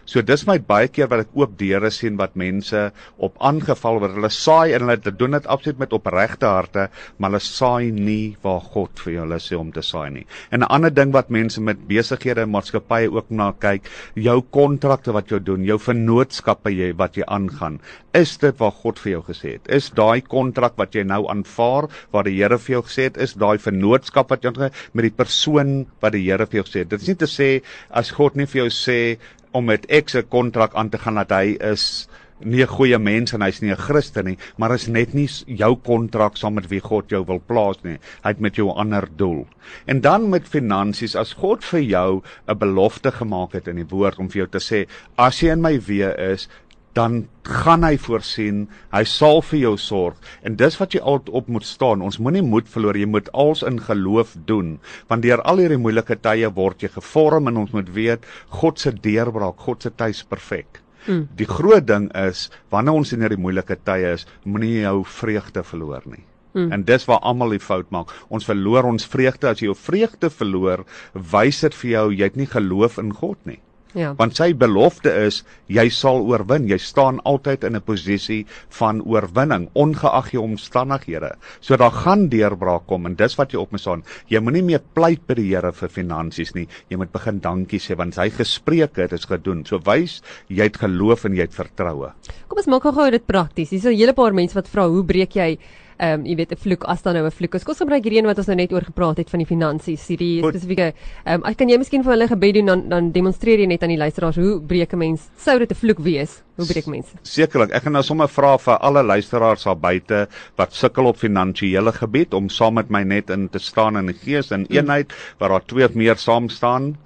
So 0.06 0.22
dis 0.22 0.44
my 0.46 0.58
baie 0.62 0.86
keer 0.88 1.08
wat 1.10 1.24
ek 1.24 1.34
oop 1.34 1.56
deure 1.58 1.90
sien 1.90 2.14
wat 2.20 2.36
mense 2.38 2.78
op 3.18 3.40
aangeval 3.42 3.98
word. 4.02 4.14
Hulle 4.14 4.30
saai 4.30 4.76
en 4.76 4.86
hulle 4.86 5.12
doen 5.18 5.34
dit 5.34 5.48
absoluut 5.50 5.82
met 5.82 5.96
opregte 5.96 6.46
harte, 6.46 6.86
maar 7.18 7.32
hulle 7.32 7.42
saai 7.42 7.90
nie 7.90 8.36
waar 8.44 8.62
God 8.62 9.02
vir 9.02 9.20
hulle 9.24 9.40
sê 9.42 9.58
om 9.58 9.72
te 9.74 9.82
saai 9.82 10.10
nie. 10.14 10.26
En 10.54 10.62
'n 10.62 10.70
ander 10.70 10.94
ding 10.94 11.12
wat 11.12 11.30
mense 11.30 11.60
met 11.60 11.88
besighede 11.88 12.42
en 12.42 12.54
maatskappye 12.54 13.10
ook 13.10 13.30
na 13.30 13.52
kyk, 13.52 13.90
jou 14.14 14.40
kontrakte 14.42 15.12
wat 15.12 15.30
jy 15.30 15.40
doen, 15.40 15.64
jou 15.64 15.78
vennootskappe 15.78 16.70
jy 16.70 16.92
wat 16.96 17.16
jy 17.16 17.24
aangaan, 17.26 17.80
is 18.14 18.36
dit 18.38 18.56
wat 18.58 18.74
God 18.82 18.98
vir 18.98 19.12
jou 19.12 19.22
gesê 19.22 19.56
het? 19.56 19.68
Is 19.68 19.90
daai 19.90 20.20
kontrak 20.20 20.76
wat 20.78 20.94
jy 20.94 21.02
nou 21.02 21.26
aanvaar, 21.28 21.88
wat 22.12 22.24
die 22.28 22.36
Here 22.36 22.58
vir 22.58 22.76
jou 22.76 22.82
gesê 22.82 23.02
het, 23.08 23.16
is 23.16 23.34
daai 23.34 23.58
vennootskap 23.58 24.30
wat 24.30 24.44
jy 24.44 24.52
met 24.56 25.02
die 25.02 25.10
persoon 25.10 25.86
wat 26.00 26.12
die 26.12 26.24
Here 26.30 26.46
vir 26.46 26.62
jou 26.62 26.66
gesê 26.68 26.84
het? 26.84 26.90
Dit 26.90 27.02
is 27.02 27.08
nie 27.08 27.16
te 27.16 27.26
sê 27.26 27.50
as 27.90 28.10
God 28.10 28.36
nie 28.36 28.46
vir 28.46 28.64
jou 28.64 28.70
sê 28.70 29.18
om 29.56 29.64
met 29.72 29.88
X 30.04 30.14
'n 30.14 30.28
kontrak 30.28 30.74
aan 30.74 30.88
te 30.92 30.98
gaan 30.98 31.14
dat 31.22 31.30
hy 31.30 31.56
is 31.72 32.08
nie 32.44 32.62
'n 32.62 32.68
goeie 32.68 32.98
mens 32.98 33.32
en 33.32 33.40
hy's 33.40 33.60
nie 33.62 33.70
'n 33.70 33.76
Christen 33.76 34.24
nie, 34.24 34.38
maar 34.58 34.74
is 34.74 34.88
net 34.88 35.14
nie 35.14 35.28
jou 35.46 35.76
kontrak 35.76 36.36
saam 36.36 36.54
met 36.54 36.68
wie 36.68 36.80
God 36.80 37.08
jou 37.10 37.24
wil 37.24 37.40
plaas 37.46 37.76
nie. 37.82 37.98
Hy 38.22 38.28
het 38.28 38.40
met 38.40 38.56
jou 38.56 38.68
'n 38.68 38.76
ander 38.76 39.08
doel. 39.16 39.46
En 39.86 40.00
dan 40.00 40.28
met 40.28 40.48
finansies, 40.48 41.16
as 41.16 41.32
God 41.32 41.64
vir 41.64 41.80
jou 41.80 42.22
'n 42.48 42.58
belofte 42.58 43.10
gemaak 43.10 43.52
het 43.52 43.68
in 43.68 43.76
die 43.76 43.88
woord 43.88 44.18
om 44.18 44.28
vir 44.28 44.46
jou 44.46 44.48
te 44.48 44.58
sê, 44.58 44.88
as 45.16 45.40
jy 45.40 45.50
in 45.50 45.60
my 45.60 45.78
weë 45.78 46.32
is, 46.32 46.48
dan 46.96 47.26
gaan 47.46 47.84
hy 47.84 47.96
voorsien, 48.00 48.64
hy 48.94 49.02
sal 49.08 49.42
vir 49.50 49.58
jou 49.60 49.74
sorg 49.80 50.30
en 50.46 50.56
dis 50.58 50.78
wat 50.80 50.96
jy 50.96 51.02
altyd 51.02 51.34
op 51.40 51.50
moet 51.52 51.66
staan. 51.68 52.04
Ons 52.04 52.18
moenie 52.22 52.44
moed 52.44 52.68
verloor, 52.72 52.96
jy 52.96 53.08
moet 53.10 53.28
als 53.36 53.62
in 53.66 53.78
geloof 53.84 54.34
doen, 54.48 54.76
want 55.10 55.26
deur 55.26 55.42
al 55.44 55.60
hierdie 55.62 55.80
moeilike 55.80 56.16
tye 56.24 56.48
word 56.56 56.86
jy 56.86 56.90
gevorm 56.96 57.52
en 57.52 57.60
ons 57.66 57.74
moet 57.76 57.92
weet 57.92 58.24
God 58.62 58.80
se 58.80 58.94
deurbraak, 58.94 59.60
God 59.68 59.84
se 59.84 59.92
tyd 59.92 60.16
is 60.16 60.24
perfek. 60.24 60.80
Hmm. 61.06 61.26
Die 61.38 61.46
groot 61.46 61.86
ding 61.86 62.08
is 62.18 62.48
wanneer 62.74 62.96
ons 62.98 63.12
in 63.14 63.22
hierdie 63.22 63.40
moeilike 63.40 63.76
tye 63.86 64.16
is, 64.16 64.26
moenie 64.44 64.80
jou 64.80 65.02
vreugde 65.20 65.62
verloor 65.66 66.08
nie. 66.10 66.24
Hmm. 66.56 66.72
En 66.72 66.86
dis 66.88 67.04
waar 67.04 67.20
almal 67.20 67.52
die 67.52 67.60
fout 67.60 67.92
maak. 67.92 68.14
Ons 68.32 68.48
verloor 68.48 68.88
ons 68.88 69.04
vreugde 69.12 69.50
as 69.50 69.60
jy 69.60 69.68
jou 69.68 69.76
vreugde 69.76 70.32
verloor, 70.32 70.86
wys 71.12 71.60
dit 71.66 71.76
vir 71.82 71.90
jou 71.92 72.06
jy 72.14 72.30
het 72.30 72.40
nie 72.40 72.48
geloof 72.50 72.96
in 73.02 73.12
God 73.12 73.38
nie. 73.44 73.60
Ja. 73.96 74.12
Want 74.18 74.36
sy 74.36 74.50
belofte 74.52 75.08
is 75.24 75.40
jy 75.72 75.86
sal 75.94 76.20
oorwin. 76.28 76.66
Jy 76.68 76.76
staan 76.84 77.20
altyd 77.24 77.64
in 77.64 77.76
'n 77.76 77.80
posisie 77.80 78.44
van 78.78 79.00
oorwinning 79.00 79.70
ongeag 79.72 80.30
jou 80.32 80.42
omstandighede. 80.44 81.32
So 81.60 81.76
daar 81.76 81.90
gaan 81.90 82.28
deurbraak 82.28 82.86
kom 82.86 83.06
en 83.06 83.14
dis 83.14 83.36
wat 83.36 83.52
jy 83.52 83.58
op 83.58 83.70
moet 83.70 83.80
staan. 83.80 84.04
Jy 84.28 84.40
moenie 84.40 84.62
meer 84.62 84.82
pleit 84.94 85.26
by 85.26 85.34
die 85.34 85.46
Here 85.46 85.72
vir 85.72 85.88
finansies 85.88 86.54
nie. 86.54 86.68
Jy 86.90 86.96
moet 86.96 87.12
begin 87.12 87.40
dankie 87.40 87.78
sê 87.78 87.96
want 87.96 88.16
hy 88.16 88.28
gespreek 88.30 88.96
het, 88.96 89.12
is 89.12 89.24
gedoen. 89.24 89.64
So 89.64 89.78
wys 89.78 90.22
jy 90.48 90.64
het 90.64 90.76
geloof 90.76 91.24
en 91.24 91.34
jy 91.34 91.40
het 91.40 91.54
vertroue. 91.54 92.12
Kom 92.48 92.58
ons 92.58 92.66
maak 92.66 92.82
gou-gou 92.82 93.10
dit 93.10 93.26
prakties. 93.26 93.70
Hier's 93.70 93.84
'n 93.86 93.96
hele 93.96 94.12
paar 94.12 94.34
mense 94.34 94.54
wat 94.54 94.68
vra 94.68 94.88
hoe 94.88 95.04
breek 95.04 95.34
jy 95.36 95.58
ehm 95.96 96.20
um, 96.20 96.26
jy 96.26 96.36
weet 96.36 96.52
'n 96.52 96.60
vloek 96.60 96.84
as 96.84 97.02
dan 97.02 97.14
nou 97.14 97.24
'n 97.26 97.30
vloek 97.30 97.54
is. 97.54 97.64
Kom 97.64 97.72
ons 97.72 97.78
gebruik 97.78 98.04
hierdie 98.04 98.20
een 98.20 98.26
wat 98.26 98.38
ons 98.38 98.46
nou 98.46 98.56
net 98.56 98.72
oor 98.72 98.84
gepraat 98.84 99.16
het 99.16 99.30
van 99.30 99.38
die 99.38 99.46
finansies, 99.46 100.06
hierdie 100.08 100.42
spesifieke 100.42 100.92
ehm 101.24 101.44
um, 101.44 101.54
kan 101.54 101.68
jy 101.68 101.78
miskien 101.78 102.02
vir 102.02 102.12
hulle 102.12 102.28
gebed 102.28 102.54
doen 102.54 102.66
dan 102.66 102.88
dan 102.88 103.12
demonstreer 103.12 103.58
jy 103.58 103.66
net 103.66 103.82
aan 103.82 103.94
die 103.94 103.98
luisteraars 103.98 104.36
hoe 104.36 104.60
breek 104.60 104.92
'n 104.92 104.98
mens 104.98 105.28
sou 105.36 105.58
dit 105.58 105.70
'n 105.70 105.74
vloek 105.74 105.98
wees? 105.98 106.42
Hoe 106.56 106.66
breek 106.66 106.86
mense? 106.86 107.16
Sekerlik. 107.22 107.70
Ek 107.70 107.82
gaan 107.82 107.92
nou 107.92 108.02
sommer 108.02 108.28
vra 108.28 108.56
vir 108.58 108.78
alle 108.78 109.02
luisteraars 109.02 109.64
daar 109.64 109.76
buite 109.76 110.28
wat 110.56 110.72
sukkel 110.72 111.06
op 111.06 111.16
finansiële 111.16 111.92
gebied 111.92 112.34
om 112.34 112.48
saam 112.48 112.74
met 112.74 112.90
my 112.90 113.02
net 113.02 113.30
in 113.30 113.48
te 113.48 113.58
staan 113.58 113.96
in 113.96 114.06
die 114.06 114.18
gees 114.24 114.50
in 114.50 114.64
hmm. 114.64 114.76
eenheid 114.76 115.12
waar 115.38 115.48
daar 115.48 115.64
twee 115.66 115.84
of 115.84 115.94
meer 115.94 116.16
saam 116.16 116.48
staan 116.48 116.96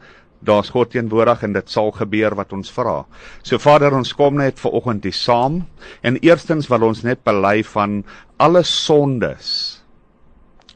daar's 0.40 0.70
God 0.72 0.90
teenwoordig 0.90 1.42
en 1.42 1.52
dit 1.52 1.70
sal 1.70 1.90
gebeur 1.92 2.34
wat 2.38 2.52
ons 2.56 2.72
vra. 2.72 3.02
So 3.42 3.60
Vader, 3.60 3.94
ons 3.96 4.14
kom 4.16 4.38
net 4.40 4.60
ver 4.60 4.76
oggend 4.76 5.04
hier 5.04 5.16
saam 5.16 5.62
en 6.06 6.18
eerstens 6.24 6.70
wil 6.72 6.88
ons 6.88 7.04
net 7.04 7.22
bely 7.28 7.60
van 7.74 8.00
alle 8.40 8.64
sondes 8.64 9.69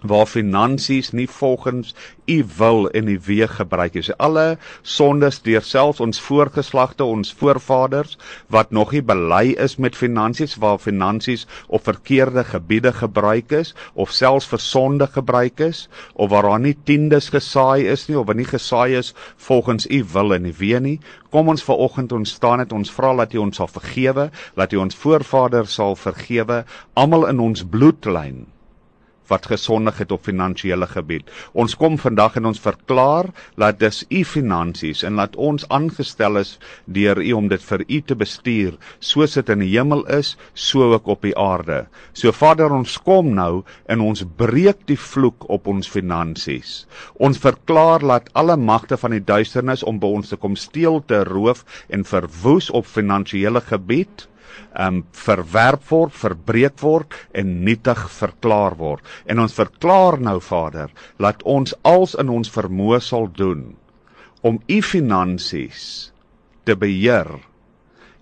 waar 0.05 0.27
finansies 0.27 1.11
nie 1.11 1.29
volgens 1.31 1.95
u 2.25 2.45
wil 2.57 2.91
en 2.91 3.09
u 3.09 3.21
weeg 3.25 3.57
gebruik 3.57 3.95
is. 3.95 4.11
Alle 4.17 4.59
sondes 4.83 5.41
deur 5.43 5.63
selfs 5.63 6.01
ons 6.01 6.21
voorgeslagte, 6.21 7.05
ons 7.05 7.33
voorvaders 7.33 8.19
wat 8.53 8.71
nog 8.71 8.93
nie 8.93 9.03
bely 9.03 9.55
is 9.67 9.77
met 9.77 9.97
finansies 9.97 10.57
waar 10.61 10.79
finansies 10.79 11.47
op 11.69 11.85
verkeerde 11.85 12.45
gebiede 12.45 12.93
gebruik 12.93 13.53
is 13.53 13.75
of 13.93 14.13
selfs 14.13 14.49
vir 14.53 14.61
sonde 14.61 15.07
gebruik 15.07 15.61
is 15.61 15.89
of 16.15 16.31
waar 16.31 16.49
daar 16.49 16.61
nie 16.61 16.77
tiendes 16.85 17.29
gesaai 17.33 17.89
is 17.89 18.09
nie 18.09 18.19
of 18.19 18.27
wat 18.27 18.37
nie 18.37 18.49
gesaai 18.49 18.97
is 18.97 19.15
volgens 19.37 19.89
u 19.91 20.05
wil 20.13 20.35
en 20.35 20.47
u 20.47 20.55
weeg 20.59 20.81
nie. 20.81 20.99
Kom 21.35 21.49
ons 21.49 21.65
vanoggend 21.67 22.13
ons 22.13 22.31
staan 22.31 22.61
dit 22.63 22.73
ons 22.73 22.91
vra 22.95 23.15
dat 23.17 23.35
U 23.35 23.41
ons 23.43 23.57
sal 23.57 23.67
vergewe, 23.67 24.29
dat 24.55 24.73
U 24.73 24.77
ons 24.85 24.95
voorvaders 24.95 25.75
sal 25.75 25.97
vergewe, 25.99 26.63
almal 26.95 27.27
in 27.33 27.41
ons 27.43 27.65
bloedlyn 27.67 28.45
wat 29.29 29.47
gesondig 29.47 29.99
het 29.99 30.13
op 30.13 30.25
finansiële 30.27 30.87
gebied. 30.91 31.31
Ons 31.53 31.77
kom 31.77 31.99
vandag 31.99 32.37
en 32.37 32.51
ons 32.51 32.61
verklaar 32.61 33.31
dat 33.61 33.79
dis 33.81 34.03
u 34.09 34.25
finansies 34.25 35.03
en 35.07 35.19
laat 35.21 35.37
ons 35.37 35.67
aangestel 35.69 36.39
is 36.41 36.57
deur 36.85 37.21
u 37.23 37.33
om 37.33 37.49
dit 37.49 37.63
vir 37.63 37.85
u 37.89 38.01
te 38.01 38.17
bestuur, 38.17 38.77
soos 38.99 39.37
dit 39.39 39.53
in 39.55 39.65
die 39.65 39.71
hemel 39.75 40.05
is, 40.13 40.35
so 40.55 40.93
ook 40.93 41.09
op 41.09 41.25
die 41.27 41.37
aarde. 41.39 41.85
So 42.13 42.33
Vader, 42.33 42.73
ons 42.73 42.99
kom 42.99 43.33
nou 43.35 43.65
en 43.87 44.05
ons 44.05 44.25
breek 44.37 44.85
die 44.91 44.99
vloek 44.99 45.49
op 45.49 45.67
ons 45.71 45.89
finansies. 45.89 46.85
Ons 47.15 47.41
verklaar 47.41 48.05
dat 48.05 48.31
alle 48.35 48.57
magte 48.57 48.99
van 49.01 49.17
die 49.17 49.25
duisternis 49.25 49.85
om 49.85 50.01
by 50.01 50.11
ons 50.19 50.33
te 50.33 50.39
kom 50.41 50.57
steel, 50.57 51.01
te 51.07 51.25
roof 51.25 51.65
en 51.89 52.05
verwoes 52.05 52.71
op 52.71 52.87
finansiële 52.89 53.65
gebied 53.65 54.29
um 54.79 55.05
verwerp 55.13 55.85
word, 55.91 56.13
verbreek 56.13 56.81
word 56.83 57.15
en 57.33 57.65
nietig 57.65 58.05
verklaar 58.11 58.77
word. 58.81 59.05
En 59.27 59.43
ons 59.45 59.55
verklaar 59.55 60.21
nou 60.21 60.41
Vader, 60.41 60.93
laat 61.19 61.43
ons 61.43 61.75
als 61.83 62.15
in 62.19 62.33
ons 62.33 62.51
vermoë 62.51 63.01
sal 63.03 63.29
doen 63.33 63.73
om 64.45 64.61
u 64.69 64.81
finansies 64.85 66.13
te 66.69 66.77
beheer 66.77 67.31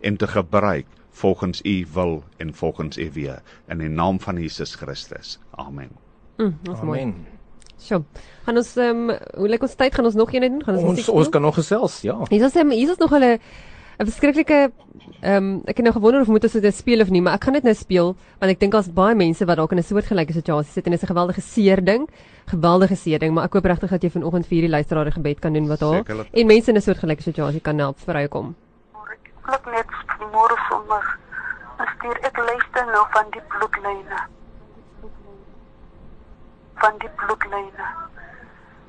en 0.03 0.17
te 0.17 0.27
gebruik 0.27 0.87
volgens 1.23 1.61
u 1.67 1.87
wil 1.95 2.23
en 2.37 2.55
volgens 2.55 2.99
u 2.99 3.11
weë 3.15 3.39
in 3.71 3.83
die 3.83 3.91
naam 3.91 4.21
van 4.21 4.39
Jesus 4.41 4.75
Christus. 4.75 5.39
Amen. 5.51 5.91
Mm, 6.39 6.59
Amen. 6.75 7.15
Sjoe. 7.83 8.03
Gaan 8.47 8.57
ons 8.57 8.71
ehm 8.79 9.11
um, 9.11 9.19
hoe 9.39 9.49
lyk 9.51 9.63
ons 9.67 9.75
tyd 9.79 9.95
gaan 9.95 10.07
ons 10.07 10.19
nog 10.19 10.33
een 10.33 10.47
doen? 10.47 10.63
Gaan 10.65 10.79
ons 10.79 10.89
ons, 10.93 11.09
ons 11.09 11.29
kan 11.29 11.43
nog 11.43 11.59
gesels, 11.59 12.01
ja. 12.07 12.17
Is 12.31 12.55
hier 12.55 12.91
is 12.91 12.99
nog 12.99 13.11
hulle 13.11 13.39
'n 13.99 14.07
verskriklike 14.07 14.73
ehm 15.23 15.37
um, 15.37 15.63
ek 15.67 15.77
het 15.77 15.85
nou 15.85 15.93
gewonder 15.93 16.21
of 16.21 16.27
moet 16.27 16.45
ons 16.45 16.53
dit 16.53 16.75
speel 16.75 17.01
of 17.01 17.11
nie, 17.11 17.23
maar 17.23 17.35
ek 17.35 17.45
gaan 17.45 17.55
dit 17.55 17.63
nou 17.63 17.75
speel 17.75 18.17
want 18.41 18.51
ek 18.53 18.61
dink 18.61 18.73
daar's 18.73 18.93
baie 18.93 19.15
mense 19.15 19.45
wat 19.45 19.57
dalk 19.57 19.73
in 19.73 19.79
'n 19.79 19.83
soortgelyke 19.83 20.33
situasie 20.33 20.73
sit 20.73 20.87
en 20.87 20.93
dit 20.93 21.03
is 21.03 21.09
'n 21.09 21.13
geweldige 21.13 21.41
seer 21.41 21.85
ding, 21.85 22.09
geweldige 22.47 22.97
seer 22.97 23.19
ding, 23.19 23.35
maar 23.35 23.45
ek 23.45 23.53
hoop 23.53 23.65
regtig 23.65 23.91
dat 23.91 24.03
jy 24.03 24.11
vanoggend 24.11 24.47
vir 24.47 24.57
hierdie 24.57 24.71
luisteraar 24.77 25.07
'n 25.07 25.13
gebed 25.13 25.41
kan 25.41 25.53
doen 25.53 25.69
wat 25.69 25.81
haar 25.81 26.05
en 26.33 26.47
mense 26.47 26.71
in 26.71 26.77
'n 26.77 26.81
soortgelyke 26.81 27.23
situasie 27.23 27.61
kan 27.61 27.79
help 27.79 27.99
vir 27.99 28.29
kom. 28.29 28.55
Ek 29.47 29.67
net 29.67 29.87
môre 30.33 30.57
sommer 30.69 31.19
stuur 31.79 32.19
ek 32.23 32.37
luister 32.37 32.87
nou 32.87 33.05
van 33.11 33.31
die 33.31 33.43
bloedlyne. 33.49 34.19
Van 36.75 36.99
die 36.99 37.11
bloedlyne. 37.21 37.87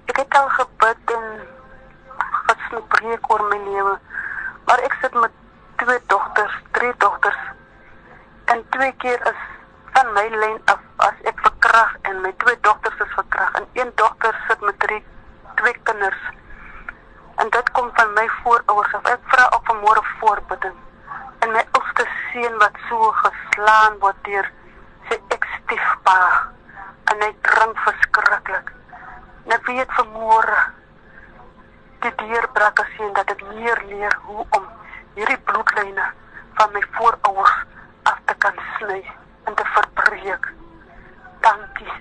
Ek 0.06 0.18
het 0.18 0.38
al 0.40 0.50
gebid 0.50 1.14
en 1.18 1.26
gespreek 2.48 3.32
oor 3.32 3.44
my 3.50 3.60
lewe. 3.68 3.96
Maar 4.66 4.80
ek 4.80 4.96
sit 5.02 5.14
met 5.14 5.32
twee 5.76 6.00
dogters, 6.08 6.56
drie 6.72 6.94
dogters. 6.98 7.42
En 8.46 8.64
twee 8.70 8.94
keer 8.98 9.20
is 9.32 9.42
van 9.94 10.14
my 10.14 10.28
lyn 10.30 10.62
af 10.66 10.80
as 11.08 11.20
ek 11.30 11.40
verkrag 11.46 11.96
en 12.10 12.22
my 12.22 12.32
twee 12.44 12.58
dogters 12.62 13.00
is 13.06 13.14
verkrag 13.18 13.54
en 13.60 13.68
een 13.74 13.92
dogter 13.96 14.38
sit 14.48 14.62
met 14.62 14.80
drie 14.80 15.04
twee 15.56 15.76
kinders. 15.84 16.24
En 17.36 17.50
dit 17.50 17.72
kom 17.72 17.90
van 17.94 18.14
my 18.14 18.28
voorouers 18.44 18.94
af. 18.94 19.06
Ek 19.12 19.20
vra 19.34 19.50
ook 19.56 19.66
vanmôre 19.72 20.04
voorbidding. 20.20 20.76
En 21.40 21.52
my 21.52 21.64
oudste 21.72 22.06
seun 22.32 22.58
wat 22.58 22.78
so 22.90 23.12
geslaan 23.24 24.00
word 24.00 24.20
deur 24.28 24.52
sy 25.10 25.20
ekstiefpa 25.36 26.20
en 27.12 27.26
hy 27.26 27.32
drink 27.50 27.84
verskriklik. 27.88 28.72
Net 29.52 29.66
weet 29.68 29.98
vanmôre 30.00 30.62
die 32.04 32.14
deurbrak 32.20 32.80
as 32.84 32.92
sien 32.98 33.12
dat 33.18 33.30
ek 33.34 33.44
meer 33.54 33.80
leer 33.90 34.16
hoe 34.28 34.46
om 34.58 34.66
hierdie 35.16 35.40
bloedlyne 35.48 36.08
van 36.60 36.74
my 36.76 36.82
voorouers 36.98 37.60
af 38.10 38.20
te 38.30 38.36
kan 38.46 38.58
sny 38.78 39.02
en 39.48 39.56
te 39.56 39.68
verbreek. 39.76 40.50
Dankie. 41.44 41.94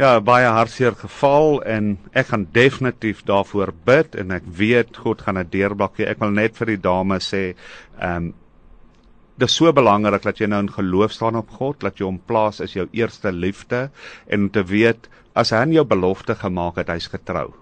Ja, 0.00 0.16
baie 0.24 0.48
hartseer 0.48 0.96
geval 0.98 1.60
en 1.68 1.96
ek 2.16 2.32
gaan 2.32 2.46
definitief 2.52 3.22
daarvoor 3.28 3.74
bid 3.86 4.16
en 4.18 4.32
ek 4.34 4.46
weet 4.60 4.96
God 5.04 5.22
gaan 5.22 5.38
'n 5.38 5.50
deurbrak. 5.52 6.00
Ek 6.00 6.18
wil 6.18 6.32
net 6.32 6.56
vir 6.56 6.74
die 6.74 6.80
dame 6.80 7.20
sê, 7.20 7.54
ehm 7.98 8.16
um, 8.16 8.34
Dit 9.32 9.48
is 9.48 9.56
so 9.56 9.72
belangrik 9.72 10.22
dat 10.22 10.38
jy 10.38 10.46
nou 10.46 10.60
in 10.60 10.70
geloof 10.70 11.12
staan 11.12 11.36
op 11.36 11.48
God, 11.50 11.80
dat 11.80 11.98
jy 11.98 12.04
hom 12.04 12.20
plaas 12.20 12.60
as 12.60 12.74
jou 12.76 12.84
eerste 12.92 13.32
liefde 13.32 13.90
en 14.28 14.50
te 14.50 14.62
weet 14.62 15.08
as 15.34 15.50
hy 15.50 15.56
aan 15.56 15.72
jou 15.72 15.84
belofte 15.84 16.34
gemaak 16.34 16.76
het, 16.76 16.92
hy's 16.92 17.08
getrou. 17.08 17.61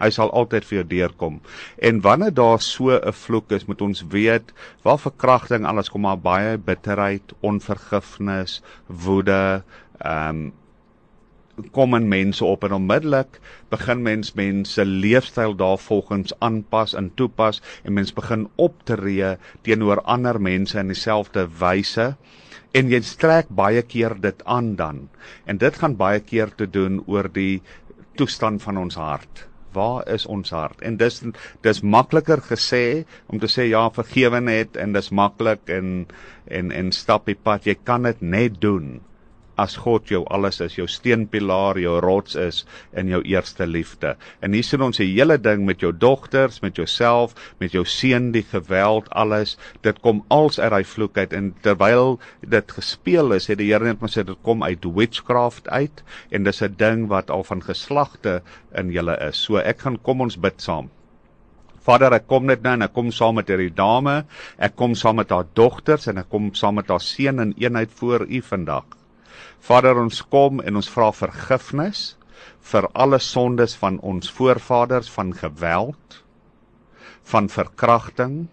Hy 0.00 0.10
sal 0.10 0.32
altyd 0.32 0.64
vir 0.64 0.78
jou 0.80 0.86
deurkom. 0.94 1.40
En 1.78 2.00
wanneer 2.00 2.34
daar 2.34 2.60
so 2.60 2.90
'n 2.90 3.12
vloek 3.12 3.52
is, 3.52 3.66
moet 3.66 3.82
ons 3.82 4.04
weet, 4.08 4.52
waar 4.82 4.98
verkrachting 4.98 5.66
alles 5.66 5.90
kom 5.90 6.00
maar 6.00 6.18
baie 6.18 6.58
bitterheid, 6.58 7.32
onvergifnis, 7.40 8.62
woede, 8.86 9.62
ehm 9.98 10.28
um, 10.28 10.52
kom 11.72 11.94
in 11.94 12.08
mense 12.08 12.44
op 12.44 12.64
en 12.64 12.72
onmiddellik 12.72 13.38
begin 13.72 14.02
mens 14.02 14.32
mense 14.38 14.84
leefstyl 14.84 15.54
daarvolgens 15.56 16.32
aanpas 16.38 16.94
en 16.94 17.10
toepas 17.14 17.60
en 17.84 17.92
mens 17.98 18.14
begin 18.16 18.48
optree 18.56 19.34
teenoor 19.66 20.02
ander 20.02 20.40
mense 20.40 20.78
in 20.78 20.92
dieselfde 20.92 21.46
wyse 21.60 22.14
en 22.72 22.90
jy 22.92 23.02
trek 23.22 23.52
baie 23.62 23.82
keer 23.82 24.16
dit 24.20 24.44
aan 24.44 24.74
dan 24.80 25.04
en 25.44 25.60
dit 25.60 25.82
gaan 25.82 25.98
baie 26.00 26.20
keer 26.20 26.54
te 26.56 26.70
doen 26.70 27.02
oor 27.06 27.28
die 27.28 27.60
toestand 28.16 28.62
van 28.62 28.78
ons 28.78 28.98
hart 29.00 29.49
waar 29.72 30.08
is 30.08 30.26
ons 30.26 30.50
hart? 30.50 30.80
En 30.82 30.96
dis 31.00 31.22
dis 31.66 31.82
makliker 31.82 32.42
gesê 32.50 33.04
om 33.26 33.38
te 33.38 33.50
sê 33.50 33.68
ja, 33.70 33.88
vergewe 33.94 34.40
net 34.40 34.76
en 34.76 34.96
dis 34.96 35.10
maklik 35.10 35.70
en 35.70 36.06
en 36.50 36.72
en 36.74 36.92
stap 36.92 37.26
die 37.30 37.38
pad. 37.38 37.66
Jy 37.66 37.76
kan 37.84 38.08
dit 38.08 38.22
net 38.22 38.60
doen 38.60 38.98
as 39.60 39.76
God 39.84 40.08
jou 40.10 40.24
alles 40.32 40.60
is, 40.64 40.78
jou 40.78 40.88
steunpilaar, 40.88 41.78
jou 41.80 41.98
rots 42.00 42.36
is 42.40 42.64
in 42.96 43.12
jou 43.12 43.20
eerste 43.28 43.66
liefde. 43.68 44.16
En 44.40 44.56
hier 44.56 44.64
sien 44.66 44.82
ons 44.82 45.00
die 45.00 45.10
hele 45.12 45.36
ding 45.38 45.66
met 45.68 45.84
jou 45.84 45.92
dogters, 45.92 46.60
met 46.64 46.80
jouself, 46.80 47.36
met 47.60 47.76
jou 47.76 47.84
seun, 47.84 48.30
die 48.32 48.44
geweld, 48.48 49.10
alles, 49.12 49.56
dit 49.84 50.00
kom 50.04 50.24
als 50.28 50.58
uit 50.58 50.70
daai 50.72 50.84
vloek 50.86 51.18
uit 51.18 51.34
en 51.36 51.50
terwyl 51.64 52.16
dit 52.54 52.76
gespeel 52.76 53.34
is, 53.36 53.48
het 53.50 53.60
die 53.60 53.70
Here 53.70 53.86
net 53.86 54.00
maar 54.02 54.12
sê 54.12 54.24
dit 54.26 54.38
kom 54.46 54.64
uit 54.66 54.86
witchcraft 54.96 55.68
uit 55.68 56.02
en 56.30 56.44
dis 56.44 56.62
'n 56.62 56.74
ding 56.78 57.08
wat 57.08 57.30
al 57.30 57.44
van 57.44 57.62
geslagte 57.62 58.40
in 58.74 58.90
julle 58.90 59.16
is. 59.28 59.36
So 59.36 59.58
ek 59.58 59.80
gaan 59.80 59.98
kom 60.02 60.20
ons 60.20 60.36
bid 60.36 60.60
saam. 60.60 60.90
Vader, 61.80 62.12
ek 62.12 62.26
kom 62.28 62.46
net 62.46 62.62
nou 62.62 62.74
en 62.76 62.82
ek 62.82 62.92
kom 62.92 63.10
saam 63.10 63.34
met 63.40 63.48
hierdie 63.48 63.72
dame. 63.74 64.24
Ek 64.58 64.76
kom 64.76 64.94
saam 64.94 65.16
met 65.16 65.30
haar 65.30 65.46
dogters 65.54 66.06
en 66.08 66.18
ek 66.18 66.28
kom 66.28 66.52
saam 66.54 66.74
met 66.74 66.88
haar 66.88 67.00
seun 67.00 67.40
in 67.40 67.54
eenheid 67.56 67.90
voor 68.00 68.26
U 68.28 68.40
vandag. 68.42 68.99
Vader, 69.60 69.98
ons 70.00 70.22
kom 70.32 70.62
en 70.64 70.80
ons 70.80 70.88
vra 70.88 71.10
vergifnis 71.12 72.14
vir 72.72 72.86
alle 72.96 73.18
sondes 73.20 73.74
van 73.76 73.98
ons 74.00 74.30
voorvaders 74.32 75.10
van 75.12 75.34
geweld, 75.36 76.20
van 77.28 77.48
verkrachting, 77.52 78.46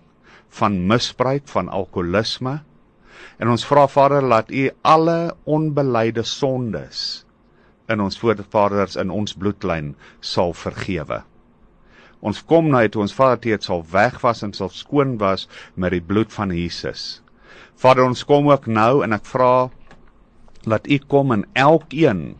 van 0.60 0.82
misbruik, 0.88 1.48
van 1.48 1.70
alkoholisme. 1.70 2.60
En 3.40 3.54
ons 3.54 3.66
vra 3.66 3.88
Vader, 3.88 4.22
laat 4.22 4.52
U 4.52 4.68
alle 4.82 5.36
onbeleide 5.46 6.26
sondes 6.28 7.24
in 7.88 8.04
ons 8.04 8.20
voorvaders 8.20 8.98
in 9.00 9.14
ons 9.14 9.34
bloedlyn 9.34 9.94
sal 10.20 10.52
vergewe. 10.54 11.22
Ons 12.20 12.42
kom 12.44 12.68
nou 12.74 12.82
uit 12.82 12.96
ons 13.00 13.14
Vader 13.14 13.40
dit 13.46 13.64
sal 13.64 13.86
wegwas 13.94 14.44
en 14.44 14.52
sal 14.54 14.74
skoon 14.74 15.16
was 15.22 15.46
met 15.76 15.94
die 15.96 16.04
bloed 16.04 16.34
van 16.34 16.52
Jesus. 16.52 17.22
Vader, 17.78 18.04
ons 18.10 18.26
kom 18.26 18.50
ook 18.50 18.68
nou 18.68 19.04
en 19.06 19.14
ek 19.16 19.28
vra 19.30 19.70
laat 20.68 20.88
u 20.92 21.00
kom 21.08 21.32
in 21.32 21.48
elkeen 21.54 22.36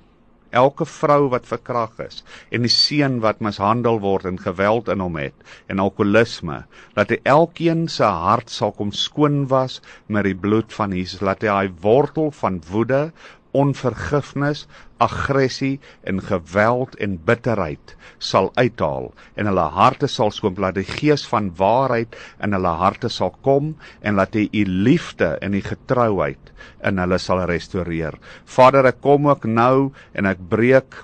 elke 0.58 0.86
vrou 0.88 1.28
wat 1.32 1.48
verkrag 1.48 2.00
is 2.04 2.24
en 2.56 2.64
die 2.66 2.72
seun 2.72 3.20
wat 3.24 3.42
mishandel 3.44 4.00
word 4.04 4.28
en 4.30 4.40
geweld 4.40 4.88
in 4.94 5.04
hom 5.04 5.18
het 5.20 5.36
en 5.72 5.82
alkoholisme 5.84 6.62
laat 6.98 7.12
hy 7.14 7.20
elkeen 7.34 7.86
se 7.92 8.08
hart 8.28 8.52
sal 8.54 8.74
kom 8.78 8.94
skoon 8.96 9.46
was 9.52 9.80
met 10.08 10.28
die 10.28 10.36
bloed 10.36 10.74
van 10.74 10.96
Jesus. 10.96 11.22
Laat 11.22 11.44
hy 11.44 11.52
daai 11.52 11.74
wortel 11.84 12.32
van 12.40 12.62
woede 12.72 13.12
onvergifnis, 13.56 14.66
aggressie 15.04 15.78
en 16.10 16.22
geweld 16.26 16.96
en 17.04 17.18
bitterheid 17.26 17.94
sal 18.18 18.50
uithaal 18.58 19.12
en 19.36 19.50
hulle 19.50 19.66
harte 19.78 20.10
sal 20.10 20.32
skoon 20.34 20.58
laat 20.62 20.80
die 20.80 20.88
gees 20.88 21.26
van 21.30 21.52
waarheid 21.60 22.18
in 22.44 22.56
hulle 22.58 22.74
harte 22.82 23.12
sal 23.14 23.34
kom 23.46 23.76
en 24.02 24.18
laat 24.18 24.36
hy 24.38 24.48
u 24.52 24.64
liefde 24.90 25.36
en 25.42 25.54
die 25.58 25.66
getrouheid 25.66 26.54
in 26.86 26.98
hulle 27.02 27.20
sal 27.22 27.44
restoreer. 27.50 28.18
Vader, 28.46 28.90
ek 28.90 29.04
kom 29.06 29.30
ook 29.30 29.46
nou 29.46 29.92
en 30.18 30.30
ek 30.30 30.42
breek 30.50 31.04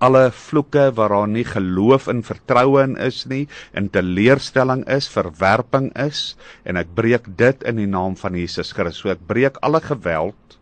alle 0.00 0.30
vloeke 0.32 0.86
waaraan 0.96 1.34
nie 1.36 1.44
geloof 1.44 2.08
en 2.08 2.22
vertroue 2.24 2.80
in 2.82 2.96
is 2.96 3.26
nie, 3.28 3.44
in 3.76 3.90
teleurstelling 3.92 4.86
is, 4.88 5.10
verwerping 5.12 5.90
is 6.00 6.34
en 6.64 6.80
ek 6.80 6.94
breek 6.96 7.28
dit 7.36 7.66
in 7.68 7.76
die 7.82 7.90
naam 7.90 8.16
van 8.16 8.38
Jesus 8.38 8.72
Christus. 8.72 9.02
So 9.04 9.12
ek 9.12 9.26
breek 9.28 9.60
alle 9.66 9.82
geweld 9.84 10.56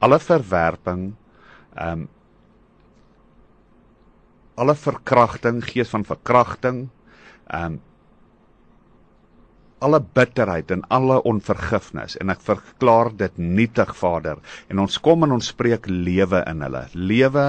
alle 0.00 0.18
verwerping 0.20 1.12
ehm 1.74 2.00
um, 2.00 2.08
alle 4.60 4.74
verkrachting 4.76 5.62
gees 5.64 5.88
van 5.88 6.04
verkrachting 6.04 6.88
ehm 7.46 7.72
um, 7.72 7.80
alle 9.80 10.00
bitterheid 10.00 10.70
en 10.74 10.82
alle 10.92 11.18
onvergifnis 11.28 12.16
en 12.20 12.32
ek 12.32 12.42
verklaar 12.44 13.10
dit 13.16 13.38
nietig 13.40 13.92
Vader 13.96 14.40
en 14.68 14.82
ons 14.84 14.98
kom 15.02 15.24
en 15.26 15.36
ons 15.36 15.50
spreek 15.52 15.88
lewe 15.88 16.42
in 16.50 16.64
hulle. 16.64 16.84
Lewe 16.94 17.46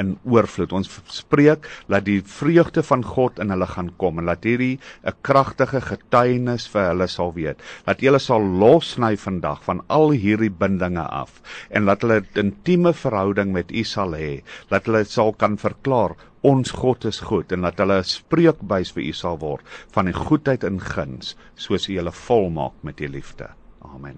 in 0.00 0.14
oorvloed. 0.24 0.72
Ons 0.74 0.90
spreek 1.12 1.68
dat 1.92 2.06
die 2.08 2.20
vreugde 2.26 2.82
van 2.86 3.04
God 3.06 3.40
in 3.42 3.52
hulle 3.54 3.68
gaan 3.70 3.92
kom 4.00 4.20
en 4.22 4.30
dat 4.32 4.44
hierdie 4.44 4.78
'n 5.04 5.16
kragtige 5.22 5.80
getuienis 5.80 6.66
vir 6.68 6.90
hulle 6.90 7.08
sal 7.08 7.32
weet. 7.34 7.62
Dat 7.86 8.00
hulle 8.00 8.18
sal 8.18 8.40
losny 8.40 9.16
vandag 9.16 9.62
van 9.64 9.82
al 9.88 10.10
hierdie 10.10 10.50
bindinge 10.50 11.06
af 11.06 11.42
en 11.70 11.86
dat 11.86 12.02
hulle 12.02 12.20
'n 12.20 12.46
intieme 12.46 12.92
verhouding 12.92 13.52
met 13.52 13.70
U 13.72 13.84
sal 13.84 14.12
hê. 14.12 14.42
Dat 14.68 14.86
hulle 14.86 15.04
sal 15.04 15.32
kan 15.32 15.56
verklaar 15.56 16.16
ons 16.44 16.70
God 16.76 17.04
is 17.08 17.22
goed 17.24 17.52
en 17.52 17.64
dat 17.64 17.78
hulle 17.80 17.98
'n 17.98 18.04
spreekbuis 18.04 18.92
vir 18.92 19.02
u 19.02 19.12
sal 19.12 19.38
word 19.38 19.64
van 19.94 20.04
die 20.04 20.14
goedheid 20.16 20.64
en 20.64 20.80
guns 20.80 21.36
soos 21.56 21.88
u 21.88 21.96
hulle 21.96 22.12
volmaak 22.12 22.72
met 22.82 23.00
u 23.00 23.08
liefde. 23.08 23.48
Amen. 23.80 24.16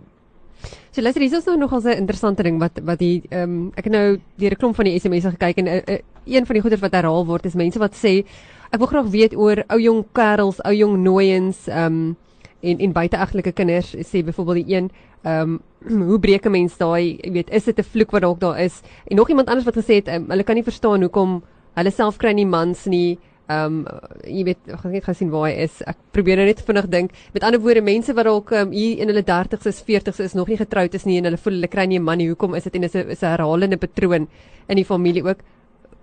So 0.90 1.02
luister, 1.02 1.22
hier 1.22 1.36
is 1.36 1.44
nou 1.44 1.56
nog 1.56 1.72
'n 1.72 1.88
interessante 1.88 2.42
ding 2.42 2.58
wat 2.58 2.80
wat 2.82 3.00
hier 3.00 3.22
ehm 3.30 3.42
um, 3.42 3.72
ek 3.76 3.84
het 3.84 3.92
nou 3.92 4.20
deur 4.36 4.50
'n 4.50 4.56
klomp 4.56 4.74
van 4.74 4.84
die 4.84 4.98
SMS'e 4.98 5.30
gekyk 5.30 5.56
en 5.56 5.66
uh, 5.66 5.74
uh, 5.74 5.98
een 6.24 6.46
van 6.46 6.54
die 6.54 6.62
goeders 6.62 6.80
wat 6.80 6.92
herhaal 6.92 7.26
word 7.26 7.44
is 7.46 7.54
mense 7.54 7.78
wat 7.78 7.94
sê 7.94 8.24
ek 8.70 8.78
wil 8.78 8.86
graag 8.86 9.10
weet 9.10 9.36
oor 9.36 9.64
ou 9.68 9.80
jong 9.80 10.04
kerels, 10.12 10.60
ou 10.64 10.72
jong 10.74 11.02
nooiens 11.02 11.68
ehm 11.68 11.86
um, 11.86 12.16
en 12.60 12.78
en 12.78 12.92
buiteegtelike 12.92 13.52
kinders 13.52 13.94
sê 13.94 14.24
byvoorbeeld 14.24 14.66
die 14.66 14.76
een 14.76 14.90
ehm 15.22 15.60
um, 15.86 16.02
hoe 16.10 16.18
breek 16.18 16.46
'n 16.46 16.50
mens 16.50 16.76
daai 16.76 17.18
weet 17.22 17.50
is 17.50 17.64
dit 17.64 17.78
'n 17.78 17.82
vloek 17.82 18.10
wat 18.10 18.22
dalk 18.22 18.40
daar 18.40 18.58
is 18.58 18.80
en 19.06 19.16
nog 19.16 19.28
iemand 19.28 19.48
anders 19.48 19.66
wat 19.66 19.84
gesê 19.84 19.94
het 19.94 20.08
um, 20.08 20.30
hulle 20.30 20.44
kan 20.44 20.54
nie 20.54 20.64
verstaan 20.64 21.00
hoekom 21.00 21.42
hulle 21.76 21.92
self 21.94 22.18
kry 22.18 22.32
nie 22.36 22.48
mans 22.48 22.86
nie. 22.86 23.18
Ehm 23.46 23.84
um, 23.86 23.98
jy 24.26 24.42
weet 24.48 24.72
ek 24.74 24.82
het 24.82 24.92
net 24.96 25.04
gesien 25.06 25.30
waar 25.30 25.46
hy 25.46 25.66
is. 25.66 25.82
Ek 25.86 25.98
probeer 26.12 26.40
nou 26.40 26.46
net 26.48 26.62
vinnig 26.66 26.88
dink. 26.90 27.12
Met 27.34 27.44
ander 27.46 27.62
woorde 27.62 27.84
mense 27.86 28.14
wat 28.16 28.26
dalk 28.26 28.50
um, 28.58 28.72
hier 28.74 29.02
in 29.04 29.12
hulle 29.12 29.22
30's 29.22 29.68
is, 29.70 29.82
40's 29.86 30.18
is 30.24 30.34
nog 30.34 30.50
nie 30.50 30.58
getroud 30.58 30.94
is 30.98 31.06
nie 31.06 31.20
en 31.20 31.30
hulle 31.30 31.38
voel 31.38 31.60
hulle 31.60 31.70
kry 31.70 31.86
nie 31.86 31.98
'n 31.98 32.02
man 32.02 32.18
nie. 32.18 32.28
Hoekom 32.32 32.56
is 32.56 32.64
dit 32.64 32.74
en 32.74 32.84
is 32.84 32.94
'n 32.94 33.10
is 33.10 33.22
'n 33.22 33.30
herhalende 33.36 33.76
patroon 33.76 34.26
in 34.68 34.76
die 34.76 34.84
familie 34.84 35.22
ook? 35.22 35.38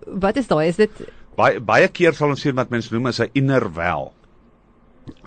Wat 0.06 0.36
is 0.36 0.48
daai? 0.48 0.68
Is 0.68 0.76
dit 0.76 0.90
baie 1.36 1.60
baie 1.60 1.88
keer 1.88 2.14
sal 2.14 2.30
ons 2.30 2.40
sien 2.40 2.56
wat 2.56 2.70
mense 2.70 2.92
noem 2.94 3.06
as 3.06 3.20
'n 3.20 3.30
inner 3.34 3.68
wel. 3.74 4.12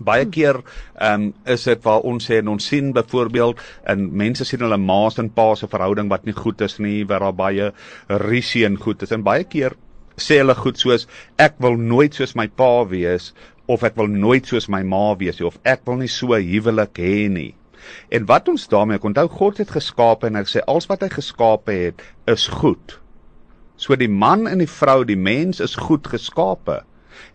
Baie 0.02 0.26
keer 0.26 0.64
ehm 1.00 1.22
um, 1.22 1.34
is 1.46 1.64
dit 1.64 1.84
waar 1.84 2.02
ons 2.02 2.26
sê 2.26 2.40
en 2.40 2.48
ons 2.48 2.68
sien 2.68 2.94
byvoorbeeld 2.94 3.60
in 3.88 4.10
mense 4.18 4.46
sien 4.46 4.60
hulle 4.60 4.78
ma's 4.78 5.20
en 5.20 5.30
pa's 5.30 5.60
se 5.60 5.68
verhouding 5.68 6.10
wat 6.10 6.26
nie 6.26 6.34
goed 6.34 6.62
is 6.62 6.80
nie, 6.80 7.06
waar 7.06 7.20
daar 7.20 7.34
baie 7.34 7.74
risie 8.08 8.66
en 8.66 8.78
goed 8.78 9.04
is 9.04 9.12
en 9.12 9.24
baie 9.24 9.44
keer 9.44 9.76
sê 10.17 10.39
hulle 10.41 10.56
goed 10.58 10.80
soos 10.82 11.06
ek 11.38 11.60
wil 11.62 11.77
nooit 11.77 12.15
soos 12.17 12.34
my 12.39 12.47
pa 12.60 12.82
wees 12.89 13.32
of 13.69 13.84
ek 13.86 13.97
wil 13.99 14.10
nooit 14.10 14.47
soos 14.49 14.65
my 14.71 14.82
ma 14.82 15.12
wees 15.19 15.41
of 15.45 15.60
ek 15.67 15.84
wil 15.86 15.99
nie 16.01 16.10
so 16.12 16.34
huwelik 16.34 16.97
hê 16.97 17.27
nie. 17.30 17.51
En 18.10 18.25
wat 18.30 18.47
ons 18.49 18.67
daarmee 18.71 19.03
onthou 19.06 19.27
God 19.30 19.60
het 19.62 19.73
geskaap 19.75 20.25
en 20.27 20.39
hy 20.39 20.43
sê 20.49 20.63
alles 20.65 20.88
wat 20.89 21.03
hy 21.06 21.12
geskaap 21.13 21.69
het 21.71 22.01
is 22.34 22.47
goed. 22.60 22.97
So 23.77 23.95
die 23.95 24.10
man 24.10 24.47
en 24.49 24.63
die 24.63 24.71
vrou, 24.71 25.03
die 25.06 25.19
mens 25.19 25.62
is 25.63 25.77
goed 25.77 26.08
geskape. 26.10 26.82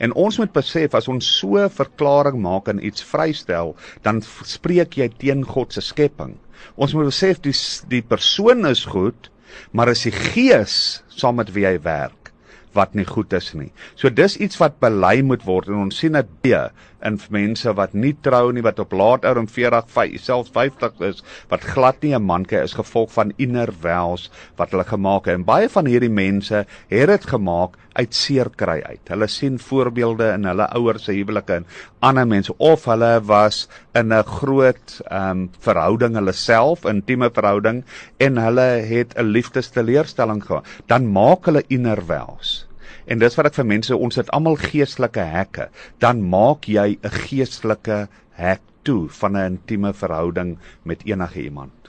En 0.02 0.14
ons 0.18 0.38
moet 0.40 0.50
besef 0.54 0.96
as 0.98 1.08
ons 1.08 1.28
so 1.38 1.58
'n 1.58 1.70
verklaring 1.70 2.40
maak 2.42 2.68
en 2.68 2.84
iets 2.84 3.02
vrystel, 3.02 3.76
dan 4.02 4.22
spreek 4.22 4.96
jy 4.98 5.08
teen 5.18 5.44
God 5.44 5.72
se 5.72 5.80
skepping. 5.80 6.34
Ons 6.76 6.94
moet 6.94 7.06
besef 7.06 7.40
die 7.40 7.54
die 7.88 8.02
persoon 8.02 8.66
is 8.66 8.84
goed, 8.84 9.30
maar 9.70 9.88
is 9.88 10.02
die 10.02 10.12
gees 10.12 11.02
saam 11.08 11.36
met 11.36 11.52
wie 11.52 11.66
hy 11.66 11.78
werk 11.78 12.21
wat 12.78 12.94
nie 12.98 13.06
goed 13.08 13.32
is 13.37 13.52
nie. 13.58 13.70
So 13.96 14.11
dis 14.11 14.37
iets 14.37 14.58
wat 14.62 14.78
bely 14.82 15.20
moet 15.26 15.44
word 15.48 15.70
en 15.70 15.87
ons 15.87 15.98
sien 16.02 16.16
dit 16.18 16.35
baie 16.44 16.64
in 17.04 17.18
mense 17.30 17.72
wat 17.74 17.94
nie 17.94 18.14
trou 18.20 18.52
nie 18.52 18.62
wat 18.62 18.78
op 18.78 18.92
laat 18.92 19.24
ouderdom 19.24 19.48
40, 19.48 19.88
50, 19.90 20.20
selfs 20.20 20.50
50 20.54 21.00
is 21.08 21.22
wat 21.50 21.66
glad 21.74 22.02
nie 22.02 22.14
'n 22.14 22.22
man 22.22 22.44
kry 22.44 22.62
is 22.62 22.74
gevolg 22.78 23.12
van 23.12 23.32
inner 23.36 23.72
wells 23.82 24.30
wat 24.56 24.70
hulle 24.70 24.84
gemaak 24.84 25.26
het. 25.26 25.34
En 25.34 25.44
baie 25.44 25.68
van 25.68 25.86
hierdie 25.86 26.10
mense 26.10 26.66
het 26.88 27.08
dit 27.08 27.24
gemaak 27.26 27.76
uit 27.92 28.14
seer 28.14 28.48
kry 28.56 28.80
uit. 28.82 29.08
Hulle 29.08 29.28
sien 29.28 29.58
voorbeelde 29.58 30.32
in 30.32 30.44
hulle 30.44 30.68
ouers 30.78 31.04
se 31.04 31.12
huwelike 31.12 31.60
en 31.60 31.66
ander 32.00 32.26
mense 32.26 32.54
of 32.58 32.84
hulle 32.84 33.20
was 33.24 33.68
in 33.94 34.12
'n 34.12 34.22
groot 34.22 35.00
ehm 35.10 35.30
um, 35.30 35.50
verhouding 35.60 36.14
hulle 36.14 36.32
self, 36.32 36.84
intieme 36.84 37.30
verhouding 37.30 37.84
en 38.18 38.36
hulle 38.36 38.68
het 38.94 39.14
'n 39.16 39.32
liefdesteleurstelling 39.36 40.44
gehad. 40.44 40.66
Dan 40.86 41.12
maak 41.12 41.46
hulle 41.46 41.64
inner 41.68 42.06
wells. 42.06 42.66
En 43.06 43.18
dis 43.18 43.34
wat 43.34 43.46
ek 43.46 43.54
vir 43.54 43.66
mense 43.66 43.96
ons 43.96 44.16
het 44.16 44.30
almal 44.30 44.56
geestelike 44.56 45.20
hekke. 45.20 45.68
Dan 45.98 46.22
maak 46.22 46.68
jy 46.68 46.98
'n 47.02 47.16
geestelike 47.26 48.08
hek 48.38 48.62
toe 48.82 49.08
van 49.08 49.36
'n 49.36 49.46
intieme 49.52 49.92
verhouding 49.92 50.58
met 50.82 51.04
enige 51.04 51.42
iemand. 51.42 51.82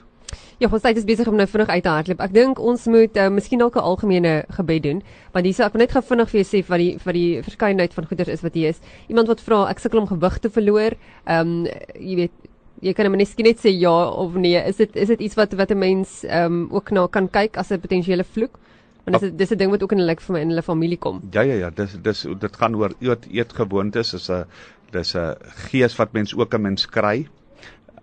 Ja, 0.58 0.68
ons 0.70 0.82
tyd 0.82 0.96
is 0.96 1.04
besig 1.04 1.26
om 1.26 1.36
nou 1.36 1.46
vinnig 1.50 1.68
uit 1.68 1.82
te 1.82 1.88
hardloop. 1.88 2.20
Ek 2.20 2.32
dink 2.32 2.60
ons 2.62 2.86
moet 2.86 3.16
uh, 3.16 3.28
miskien 3.28 3.58
dalk 3.58 3.74
'n 3.76 3.82
algemene 3.82 4.44
gebed 4.48 4.82
doen, 4.82 5.02
want 5.32 5.44
hierse 5.44 5.64
ek 5.64 5.72
wil 5.72 5.82
net 5.82 5.92
gou 5.92 6.02
vinnig 6.02 6.30
vir 6.30 6.40
jou 6.40 6.46
sê 6.46 6.66
wat 6.68 6.78
die 6.78 6.98
wat 7.04 7.14
die 7.14 7.42
verskeidenheid 7.42 7.94
van 7.94 8.06
goeders 8.06 8.28
is 8.28 8.42
wat 8.42 8.54
hier 8.54 8.68
is. 8.68 8.80
Iemand 9.08 9.28
wat 9.28 9.40
vra 9.40 9.68
ek 9.70 9.78
sukkel 9.78 10.00
om 10.00 10.06
gewig 10.06 10.38
te 10.38 10.50
verloor. 10.50 10.94
Ehm 11.26 11.40
um, 11.40 11.66
jy 11.98 12.16
weet 12.16 12.32
jy 12.80 12.92
kan 12.92 13.10
net 13.10 13.18
miskien 13.18 13.46
net 13.46 13.58
sê 13.58 13.70
ja 13.74 14.08
of 14.08 14.34
nee. 14.34 14.56
Is 14.56 14.76
dit 14.76 14.96
is 14.96 15.08
dit 15.08 15.20
iets 15.20 15.34
wat 15.34 15.52
wat 15.54 15.70
'n 15.70 15.78
mens 15.78 16.24
ehm 16.24 16.52
um, 16.52 16.68
ook 16.70 16.90
na 16.90 17.06
kan 17.06 17.28
kyk 17.28 17.56
as 17.56 17.70
'n 17.72 17.80
potensiële 17.80 18.24
vloek? 18.24 18.58
Want 19.04 19.20
dis 19.20 19.32
dis 19.36 19.50
'n 19.52 19.56
ding 19.56 19.70
wat 19.70 19.82
ook 19.82 19.92
in 19.92 19.98
hulle 19.98 20.16
in 20.40 20.48
hulle 20.48 20.62
familie 20.62 20.98
kom. 20.98 21.20
Ja 21.30 21.42
ja 21.42 21.54
ja, 21.54 21.70
dis 21.70 21.96
dis 22.02 22.26
dit 22.38 22.56
gaan 22.56 22.74
oor 22.74 22.92
eet 23.00 23.26
eetgewoontes 23.30 24.14
is 24.14 24.30
'n 24.30 24.44
dis 24.90 25.14
'n 25.14 25.34
gees 25.70 25.96
wat 25.96 26.12
mens 26.12 26.34
ook 26.34 26.54
'n 26.54 26.62
mens 26.62 26.86
kry 26.86 27.26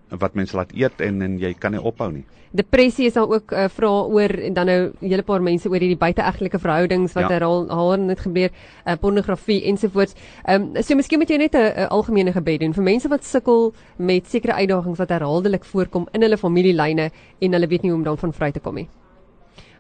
wat 0.09 0.35
mense 0.35 0.55
laat 0.55 0.71
eet 0.75 1.01
en 1.01 1.21
en 1.21 1.39
jy 1.39 1.53
kan 1.53 1.71
nie 1.71 1.81
ophou 1.81 2.11
nie. 2.11 2.25
Depressie 2.51 3.05
is 3.07 3.13
daar 3.15 3.29
ook 3.31 3.53
uh, 3.55 3.69
vra 3.71 3.89
oor 4.11 4.29
en 4.29 4.53
dan 4.53 4.65
nou 4.65 4.91
'n 4.99 5.07
hele 5.07 5.23
paar 5.23 5.41
mense 5.41 5.69
oor 5.69 5.79
hierdie 5.79 5.97
buiteegtelike 5.97 6.59
verhoudings 6.59 7.13
wat 7.13 7.23
ja. 7.23 7.29
herhaal 7.29 7.69
haar 7.69 7.99
net 7.99 8.19
gebeur, 8.19 8.49
uh, 8.85 8.95
pornografie 8.99 9.63
ensovoorts. 9.63 10.15
Ehm 10.43 10.75
um, 10.75 10.83
so 10.83 10.95
miskien 10.95 11.19
moet 11.19 11.29
jy 11.29 11.37
net 11.37 11.55
'n 11.55 11.87
algemene 11.87 12.31
gebed 12.31 12.59
doen 12.59 12.73
vir 12.73 12.83
mense 12.83 13.07
wat 13.07 13.23
sukkel 13.23 13.73
met 13.97 14.27
sekere 14.27 14.53
uitdagings 14.53 14.97
wat 14.97 15.09
herhaaldelik 15.09 15.63
voorkom 15.63 16.07
in 16.11 16.21
hulle 16.21 16.37
familielyne 16.37 17.11
en 17.39 17.53
hulle 17.53 17.67
weet 17.67 17.81
nie 17.81 17.91
hoe 17.91 17.99
om 17.99 18.05
daarvan 18.05 18.33
vry 18.33 18.51
te 18.51 18.59
kom 18.59 18.75
nie. 18.75 18.89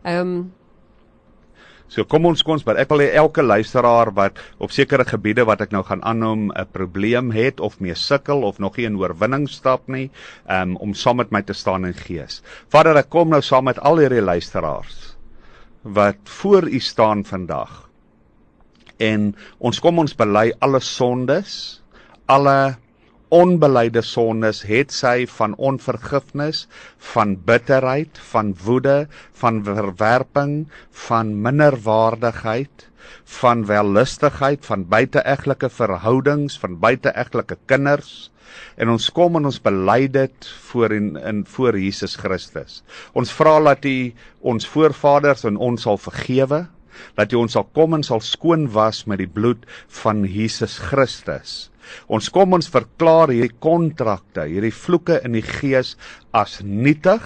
Ehm 0.03 0.27
um, 0.27 0.51
So 1.91 2.05
kom 2.07 2.29
ons 2.29 2.39
kom 2.39 2.55
ons 2.55 2.63
maar 2.63 2.79
ek 2.79 2.91
wil 2.93 3.03
hê 3.03 3.09
elke 3.19 3.43
luisteraar 3.43 4.13
wat 4.15 4.39
op 4.63 4.71
sekere 4.71 5.03
gebiede 5.03 5.43
wat 5.47 5.59
ek 5.65 5.73
nou 5.75 5.83
gaan 5.83 6.03
aannoem 6.07 6.51
'n 6.55 6.71
probleem 6.71 7.31
het 7.35 7.59
of 7.59 7.79
mee 7.83 7.95
sukkel 7.95 8.43
of 8.47 8.59
nog 8.59 8.77
nie 8.77 8.85
in 8.87 8.95
oorwinning 8.95 9.49
stap 9.49 9.87
nie, 9.87 10.09
um, 10.47 10.77
om 10.77 10.93
saam 10.93 11.17
met 11.17 11.31
my 11.31 11.41
te 11.41 11.53
staan 11.53 11.85
in 11.85 11.93
gees. 11.93 12.41
Vader, 12.69 12.95
ek 12.95 13.09
kom 13.09 13.29
nou 13.29 13.41
saam 13.41 13.65
met 13.65 13.79
al 13.79 13.97
hierdie 13.97 14.23
luisteraars 14.23 15.17
wat 15.83 16.17
voor 16.23 16.69
U 16.69 16.79
staan 16.79 17.25
vandag. 17.25 17.89
En 18.99 19.35
ons 19.59 19.79
kom 19.79 19.99
ons 19.99 20.13
bely 20.15 20.53
alle 20.59 20.79
sondes, 20.79 21.81
alle 22.27 22.77
onbeleide 23.31 24.03
sondes 24.03 24.61
het 24.67 24.91
sy 24.91 25.25
van 25.37 25.55
onvergifnis, 25.55 26.65
van 27.13 27.37
bitterheid, 27.47 28.19
van 28.31 28.51
woede, 28.63 29.07
van 29.39 29.63
verwerping, 29.63 30.67
van 31.07 31.33
minderwaardigheid, 31.41 32.87
van 33.39 33.65
wellustigheid, 33.65 34.65
van 34.65 34.83
buiteegtelike 34.91 35.69
verhoudings, 35.69 36.59
van 36.59 36.79
buiteegtelike 36.79 37.57
kinders 37.65 38.31
en 38.75 38.91
ons 38.91 39.07
kom 39.15 39.37
en 39.39 39.47
ons 39.47 39.59
bely 39.63 40.05
dit 40.11 40.49
voor 40.67 40.91
in, 40.95 41.13
in 41.15 41.43
voor 41.47 41.77
Jesus 41.79 42.17
Christus. 42.19 42.81
Ons 43.17 43.31
vra 43.35 43.57
dat 43.63 43.85
U 43.87 43.97
ons 44.53 44.67
voorvaders 44.73 45.45
en 45.47 45.59
ons 45.61 45.87
sal 45.87 45.99
vergewe 46.01 46.65
dat 47.19 47.33
U 47.33 47.43
ons 47.43 47.57
sal 47.57 47.67
kom 47.75 47.97
en 47.97 48.05
sal 48.05 48.23
skoon 48.25 48.69
was 48.75 49.05
met 49.07 49.21
die 49.23 49.29
bloed 49.29 49.67
van 50.01 50.25
Jesus 50.25 50.79
Christus. 50.91 51.71
Ons 52.11 52.29
kom 52.33 52.55
ons 52.55 52.69
verklaar 52.71 53.31
hierdie 53.33 53.55
kontrakte, 53.63 54.45
hierdie 54.49 54.73
vloeke 54.75 55.19
in 55.25 55.35
die 55.37 55.45
gees 55.45 55.95
as 56.37 56.59
nietig 56.63 57.23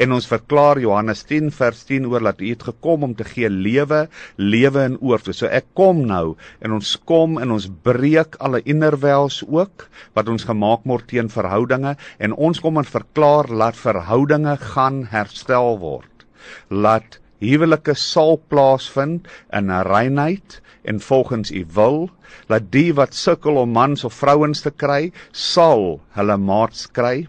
en 0.00 0.14
ons 0.16 0.28
verklaar 0.30 0.80
Johannes 0.80 1.24
10 1.28 1.50
vers 1.56 1.82
10 1.88 2.08
oor 2.10 2.24
dat 2.28 2.40
U 2.40 2.48
het 2.48 2.64
gekom 2.70 3.06
om 3.08 3.16
te 3.18 3.26
gee 3.28 3.50
lewe, 3.52 4.06
lewe 4.38 4.86
in 4.90 4.98
oorvloed. 5.00 5.36
So 5.36 5.50
ek 5.50 5.68
kom 5.78 6.04
nou 6.08 6.36
en 6.64 6.78
ons 6.78 6.94
kom 7.08 7.36
en 7.42 7.54
ons 7.56 7.68
breek 7.88 8.38
alle 8.40 8.62
innerwels 8.64 9.42
ook 9.44 9.88
wat 10.16 10.32
ons 10.32 10.48
gemaak 10.48 10.86
word 10.88 11.08
teen 11.12 11.30
verhoudinge 11.32 11.96
en 12.18 12.36
ons 12.36 12.62
kom 12.62 12.80
en 12.80 12.88
verklaar 12.88 13.50
laat 13.52 13.78
verhoudinge 13.78 14.56
gaan 14.72 15.04
herstel 15.12 15.76
word. 15.82 16.26
Laat 16.70 17.20
huwelike 17.42 17.94
sal 17.94 18.36
plaasvind 18.48 19.28
in 19.52 19.70
reinheid 19.90 20.60
en 20.86 21.00
volgens 21.00 21.50
u 21.50 21.64
wil 21.74 22.10
laat 22.50 22.70
die 22.74 22.90
wat 22.94 23.14
sukkel 23.14 23.58
om 23.62 23.72
mans 23.76 24.04
of 24.04 24.14
vrouens 24.14 24.62
te 24.64 24.70
kry 24.70 25.12
sal 25.32 25.98
hulle 26.18 26.36
maats 26.36 26.86
kry. 26.98 27.26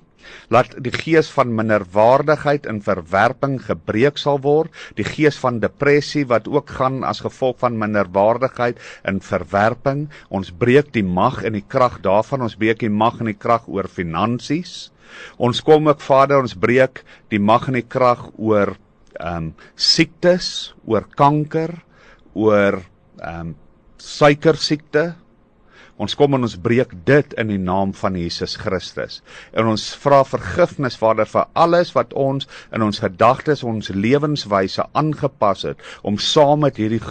Laat 0.51 0.73
die 0.83 0.91
gees 0.91 1.29
van 1.31 1.53
minderwaardigheid 1.55 2.65
en 2.71 2.81
verwerping 2.83 3.57
gebreek 3.63 4.19
sal 4.19 4.41
word. 4.43 4.73
Die 4.99 5.05
gees 5.07 5.37
van 5.39 5.61
depressie 5.63 6.25
wat 6.31 6.49
ook 6.51 6.73
gaan 6.79 7.03
as 7.07 7.23
gevolg 7.25 7.59
van 7.63 7.79
minderwaardigheid 7.79 8.81
en 9.07 9.21
verwerping. 9.23 10.07
Ons 10.27 10.51
breek 10.51 10.91
die 10.95 11.05
mag 11.05 11.43
en 11.47 11.55
die 11.57 11.65
krag 11.75 12.01
daarvan. 12.03 12.43
Ons 12.47 12.57
breek 12.59 12.83
die 12.83 12.91
mag 12.91 13.21
en 13.23 13.31
die 13.31 13.39
krag 13.39 13.67
oor 13.71 13.87
finansies. 13.87 14.89
Ons 15.39 15.63
kom 15.63 15.87
ook 15.87 16.03
Vader 16.03 16.43
ons 16.43 16.57
breek 16.59 17.03
die 17.31 17.39
mag 17.39 17.69
en 17.71 17.79
die 17.79 17.87
krag 17.87 18.27
oor 18.35 18.75
ehm 19.19 19.49
um, 19.49 19.53
siektes, 19.75 20.73
oor 20.85 21.07
kanker, 21.15 21.73
oor 22.33 22.81
ehm 23.21 23.39
um, 23.39 23.55
suikersiekte. 23.97 25.15
Ons 25.97 26.13
kom 26.13 26.35
en 26.37 26.45
ons 26.45 26.57
breek 26.61 26.91
dit 27.07 27.31
in 27.41 27.49
die 27.49 27.57
naam 27.57 27.93
van 27.97 28.15
Jesus 28.19 28.53
Christus. 28.61 29.23
En 29.57 29.65
ons 29.71 29.85
vra 29.97 30.19
vergifnis 30.29 30.97
Vader 31.01 31.25
vir 31.25 31.47
alles 31.57 31.95
wat 31.95 32.13
ons 32.13 32.45
in 32.69 32.85
ons 32.85 33.01
gedagtes, 33.01 33.63
ons 33.65 33.89
lewenswyse 33.89 34.85
aangepas 34.93 35.65
het 35.65 35.81
om 36.05 36.19
saam 36.21 36.61
met 36.67 36.77
hierdie 36.77 37.01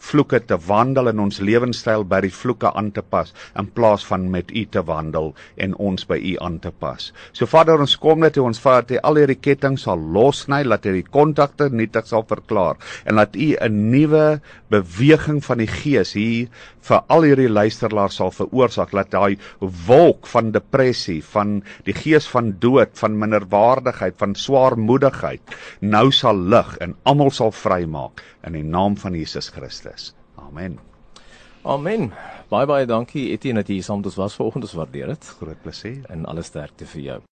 vloeke 0.00 0.40
te 0.46 0.58
wandel 0.66 1.10
en 1.12 1.20
ons 1.26 1.40
lewenstyl 1.44 2.04
by 2.08 2.22
die 2.24 2.32
vloeke 2.34 2.72
aan 2.76 2.90
te 2.96 3.02
pas 3.02 3.32
in 3.58 3.68
plaas 3.76 4.04
van 4.08 4.28
met 4.32 4.50
U 4.50 4.64
te 4.72 4.82
wandel 4.86 5.32
en 5.60 5.76
ons 5.76 6.06
by 6.08 6.18
U 6.32 6.36
aan 6.44 6.58
te 6.64 6.72
pas. 6.72 7.10
So 7.32 7.46
Vader, 7.50 7.80
ons 7.80 7.96
kom 8.00 8.24
net 8.24 8.36
toe 8.38 8.46
ons 8.46 8.62
vat 8.64 8.88
dat 8.88 9.04
al 9.04 9.20
hierdie 9.20 9.38
kettinge 9.40 9.80
sal 9.80 10.00
losny, 10.14 10.62
laat 10.64 10.86
hierdie 10.88 11.06
kontakte 11.06 11.68
nietig 11.70 12.08
sal 12.08 12.24
verklaar 12.28 12.80
en 13.04 13.20
laat 13.20 13.36
U 13.36 13.50
'n 13.60 13.90
nuwe 13.90 14.40
beweging 14.70 15.44
van 15.44 15.58
die 15.58 15.70
Gees 15.70 16.12
hier 16.14 16.48
vir 16.86 17.02
al 17.12 17.26
hierdie 17.28 17.50
luisteraars 17.50 18.18
sal 18.20 18.32
veroorsaak 18.34 18.94
dat 18.96 19.12
daai 19.12 19.36
wolk 19.86 20.28
van 20.30 20.52
depressie, 20.54 21.20
van 21.34 21.60
die 21.86 21.94
gees 21.96 22.28
van 22.30 22.54
dood, 22.62 22.96
van 23.00 23.18
minderwaardigheid, 23.20 24.16
van 24.20 24.34
swaarmoedigheid 24.34 25.56
nou 25.80 26.08
sal 26.14 26.40
lig 26.54 26.76
en 26.80 26.96
almal 27.04 27.32
sal 27.34 27.52
vrymaak 27.52 28.24
in 28.46 28.56
die 28.56 28.64
naam 28.64 28.96
van 29.00 29.16
Jesus 29.16 29.50
Christus. 29.70 30.14
Amen. 30.34 30.78
Amen. 31.62 32.10
Baie 32.50 32.66
baie 32.66 32.86
dankie 32.90 33.28
Etienne 33.30 33.62
dat 33.62 33.70
jy 33.70 33.84
saam 33.86 34.00
met 34.02 34.08
ons 34.10 34.18
was 34.18 34.34
vanoggend. 34.34 34.66
Ons 34.66 34.78
waardeer 34.80 35.12
dit. 35.14 35.34
Groot 35.38 35.62
plesier. 35.62 36.02
En 36.10 36.26
alle 36.26 36.42
sterkte 36.42 36.88
vir 36.90 37.02
jou. 37.04 37.20